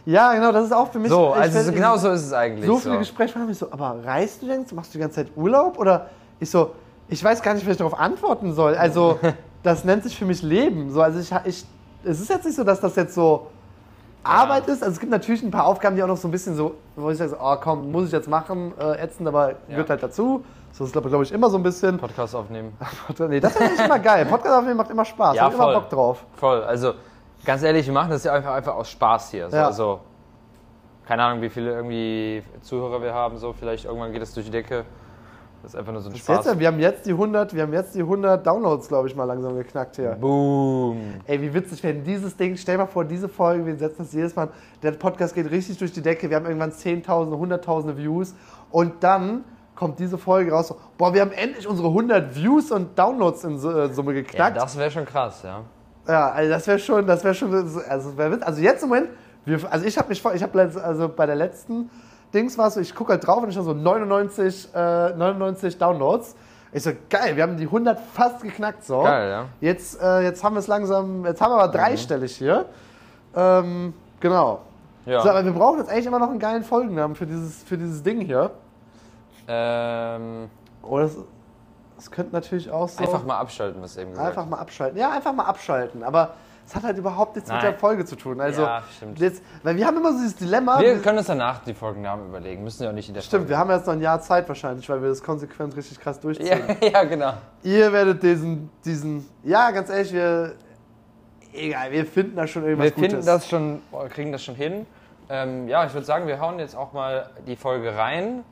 [0.05, 1.09] Ja, genau, das ist auch für mich.
[1.09, 2.65] So, ich also so, genau so ist es eigentlich.
[2.65, 4.65] So viele Gespräche waren mich so, aber reist du denn?
[4.73, 5.77] Machst du die ganze Zeit Urlaub?
[5.77, 6.07] Oder
[6.39, 6.71] ich so,
[7.07, 8.75] ich weiß gar nicht, was ich darauf antworten soll.
[8.75, 9.19] Also,
[9.63, 10.91] das nennt sich für mich Leben.
[10.91, 11.65] So, also ich, ich,
[12.03, 13.47] es ist jetzt nicht so, dass das jetzt so
[14.23, 14.83] Arbeit ist.
[14.83, 17.09] Also es gibt natürlich ein paar Aufgaben, die auch noch so ein bisschen so, wo
[17.09, 19.55] ich sage, so, oh komm, muss ich jetzt machen, äh, ätzend, aber Ja.
[19.69, 20.43] gehört halt dazu.
[20.73, 21.97] So ist glaube glaub ich immer so ein bisschen.
[21.97, 22.73] Podcast aufnehmen.
[23.27, 24.25] Nee, das ist eigentlich immer geil.
[24.25, 25.35] Podcast aufnehmen macht immer Spaß.
[25.35, 25.73] Ja, Hab immer voll.
[25.73, 26.25] Bock drauf.
[26.35, 26.63] Voll.
[26.63, 26.93] Also
[27.45, 29.49] ganz ehrlich, wir machen das ja einfach, einfach aus Spaß hier.
[29.49, 29.67] So, Ja.
[29.67, 29.99] Also
[31.05, 33.37] keine Ahnung, wie viele irgendwie Zuhörer wir haben.
[33.37, 34.85] So vielleicht irgendwann geht es durch die Decke.
[35.61, 36.45] Das ist einfach nur so ein Bis Spaß.
[36.45, 39.25] Jetzt, wir haben jetzt die 100, wir haben jetzt die 100 Downloads, glaube ich, mal
[39.25, 40.11] langsam geknackt hier.
[40.11, 41.15] Boom.
[41.25, 44.35] Ey, wie witzig, wenn dieses Ding, stell mal vor, diese Folge, wir setzen das jedes
[44.35, 44.49] Mal,
[44.81, 48.33] der Podcast geht richtig durch die Decke, wir haben irgendwann 10.000, 100.000 Views
[48.71, 49.43] und dann
[49.75, 53.93] kommt diese Folge raus, boah, wir haben endlich unsere 100 Views und Downloads in äh,
[53.93, 54.55] Summe geknackt.
[54.55, 55.61] Ja, das wäre schon krass, ja.
[56.05, 59.09] Also das wäre schon, das wäre schon, also, also jetzt im Moment,
[59.45, 61.89] wir, also ich habe mich, vor- ich habe also bei der letzten
[62.33, 65.77] Dings war es so, ich gucke halt drauf und ich habe so 99, äh, 99
[65.77, 66.35] Downloads.
[66.73, 69.01] Ich so, geil, wir haben die 100 fast geknackt, so.
[69.03, 69.45] Geil, ja.
[69.59, 72.65] Jetzt, äh, jetzt haben wir es langsam, jetzt haben wir aber dreistellig hier.
[73.35, 74.61] Ähm, genau.
[75.05, 75.21] ja.
[75.21, 78.01] So, aber wir brauchen jetzt eigentlich immer noch einen geilen Folgennamen für dieses, für dieses
[78.03, 78.51] Ding hier.
[79.47, 80.49] ähm,
[80.83, 81.17] Oder es,
[82.01, 83.03] es könnte natürlich auch so.
[83.03, 84.29] einfach mal abschalten, was eben gesagt.
[84.29, 84.97] einfach mal abschalten.
[84.97, 86.03] Ja, einfach mal abschalten.
[86.03, 86.33] Aber
[86.65, 87.71] es hat halt überhaupt nichts mit Nein.
[87.71, 88.41] der Folge zu tun.
[88.41, 89.19] Also, Ja, stimmt.
[89.19, 90.79] Jetzt, weil wir haben immer so dieses Dilemma.
[90.79, 92.63] Wir können uns danach die Folgennamen überlegen.
[92.63, 94.89] Müssen ja auch nicht in der stimmt, wir haben jetzt noch ein Jahr Zeit wahrscheinlich,
[94.89, 96.61] weil wir das konsequent richtig krass durchziehen.
[96.81, 97.33] Ja, ja, genau.
[97.61, 100.53] Ihr werdet diesen, diesen, ja, ganz ehrlich, wir,
[101.53, 103.25] egal, wir finden da schon irgendwas Wir finden Gutes.
[103.25, 104.87] das schon, kriegen das schon hin.
[105.29, 108.43] Ähm, ja, ich würde sagen, wir hauen jetzt auch mal die Folge rein.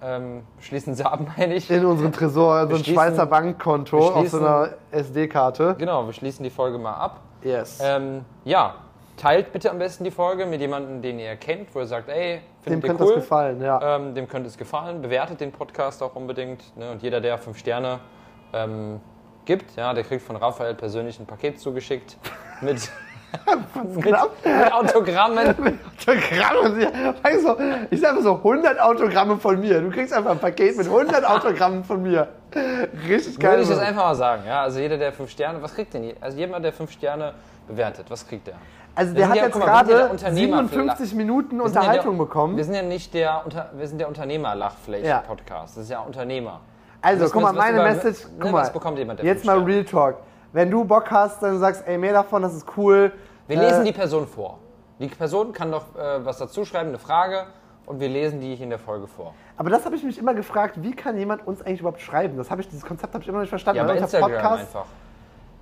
[0.00, 1.70] Ähm, schließen sie ab, meine ich.
[1.70, 5.74] in unseren Tresor, so ein schließen- Schweizer Bankkonto auf so einer SD-Karte.
[5.78, 7.20] Genau, wir schließen die Folge mal ab.
[7.42, 7.78] Yes.
[7.82, 8.74] Ähm, ja,
[9.16, 12.36] teilt bitte am besten die Folge mit jemandem, den ihr kennt, wo ihr sagt, ey,
[12.66, 13.14] Dem findet ihr könnte cool.
[13.14, 13.96] das gefallen, ja.
[13.96, 15.02] Ähm, dem könnte es gefallen.
[15.02, 16.76] Bewertet den Podcast auch unbedingt.
[16.76, 16.90] Ne?
[16.92, 17.98] Und jeder, der fünf Sterne
[18.52, 19.00] ähm,
[19.44, 22.16] gibt, ja, der kriegt von Raphael persönlich ein Paket zugeschickt
[22.60, 22.88] mit,
[23.84, 24.14] mit, mit
[24.72, 25.54] Autogrammen.
[26.06, 26.88] Autogramme.
[27.30, 27.56] Ich so,
[27.90, 29.80] ich sag einfach so 100 Autogramme von mir.
[29.80, 32.28] Du kriegst einfach ein Paket mit 100 Autogrammen von mir.
[33.08, 33.52] Richtig geil.
[33.58, 33.78] Würde ich Mann.
[33.80, 34.42] einfach mal sagen.
[34.46, 34.62] Ja?
[34.62, 36.04] Also jeder, der fünf Sterne, was kriegt denn?
[36.04, 37.34] je- Also jemand, der fünf Sterne
[37.66, 38.54] bewertet, was kriegt der?
[38.94, 42.56] Also der hat ja- jetzt mal, gerade Unternehmer- 57 Minuten sind ja Unterhaltung der, bekommen.
[42.56, 43.42] Wir sind ja nicht der,
[43.74, 44.08] wir sind der.
[44.08, 45.76] Unternehmer-Lachfläche-Podcast.
[45.76, 46.60] Das ist ja Unternehmer.
[47.00, 48.70] Also, guck mal, meine über- Message, ne, guck mal,
[49.22, 49.58] jetzt mal?
[49.62, 50.16] Real Talk.
[50.52, 53.12] Wenn du Bock hast, dann du sagst, ey, mehr davon, das ist cool.
[53.46, 54.58] Wir Äh, lesen die Person vor.
[54.98, 57.44] Die Person kann doch äh, was dazu schreiben, eine Frage,
[57.86, 59.34] und wir lesen die in der Folge vor.
[59.56, 62.36] Aber das habe ich mich immer gefragt, wie kann jemand uns eigentlich überhaupt schreiben?
[62.36, 63.78] Das habe ich, dieses Konzept habe ich immer nicht verstanden.
[63.78, 64.84] Ja, bei Instagram einfach.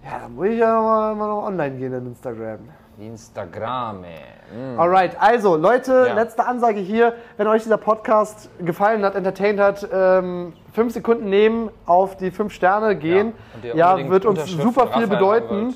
[0.05, 2.61] Ja, dann muss ich ja mal, mal noch online gehen in Instagram.
[2.99, 4.01] Instagram.
[4.01, 4.78] Mm.
[4.78, 6.14] Alright, also Leute, Ja.
[6.14, 7.14] letzte Ansage hier.
[7.36, 12.53] Wenn euch dieser Podcast gefallen hat, entertained hat, ähm, fünf Sekunden nehmen, auf die fünf
[12.53, 13.32] Sterne gehen.
[13.55, 15.74] und ihr Ja, unbedingt wird uns super viel Raphael bedeuten.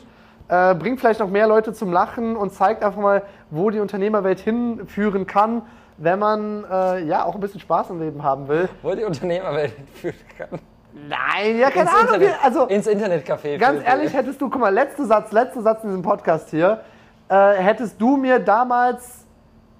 [0.48, 4.40] Äh, bringt vielleicht noch mehr Leute zum Lachen und zeigt einfach mal, wo die Unternehmerwelt
[4.40, 5.62] hinführen kann,
[5.96, 8.68] wenn man äh, ja auch ein bisschen Spaß im Leben haben will.
[8.82, 10.58] Wo die Unternehmerwelt führen kann.
[11.08, 12.14] Nein, ja, keine Ins Ahnung.
[12.14, 13.58] Internet, Also, ins Internetcafé.
[13.58, 16.80] Ganz ehrlich, hättest du, guck mal, letzter Satz, letzter Satz in diesem Podcast hier,
[17.30, 19.24] äh, hättest du mir damals,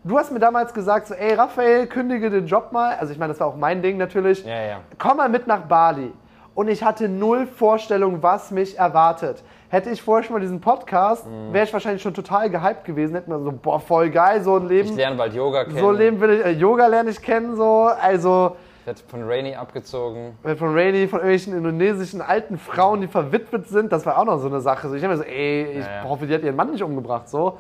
[0.05, 2.95] du hast mir damals gesagt, so, ey, Raphael, kündige den Job mal.
[2.99, 4.45] Also ich meine, das war auch mein Ding natürlich.
[4.45, 4.77] Ja, ja.
[4.99, 6.13] Komm mal mit nach Bali.
[6.55, 9.43] Und ich hatte null Vorstellung, was mich erwartet.
[9.69, 11.53] Hätte ich vorher schon mal diesen Podcast, Mhm.
[11.53, 13.15] wäre ich wahrscheinlich schon total gehypt gewesen.
[13.15, 14.97] Hätte man so, boah, voll geil, so ein Ich Leben.
[14.97, 15.79] lerne bald Yoga kennen.
[15.79, 17.89] So ein Leben will ich, äh, Yoga lerne ich kennen, so.
[18.03, 20.39] Also, Ich werde von Rainy abgezogen.
[20.43, 24.39] wird von Rainy, von irgendwelchen indonesischen alten Frauen, die verwitwet sind, das war auch noch
[24.39, 24.89] so eine Sache.
[24.89, 26.05] So, ich denke mir so, ey, ich Ja, ja.
[26.05, 27.59] hoffe, die hat ihren Mann nicht umgebracht, so.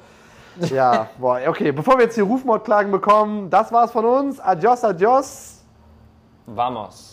[0.71, 4.41] Ja, boah, okay, bevor wir jetzt hier Rufmordklagen bekommen, das war's von uns.
[4.41, 5.63] Adios, adios.
[6.47, 7.10] Vamos.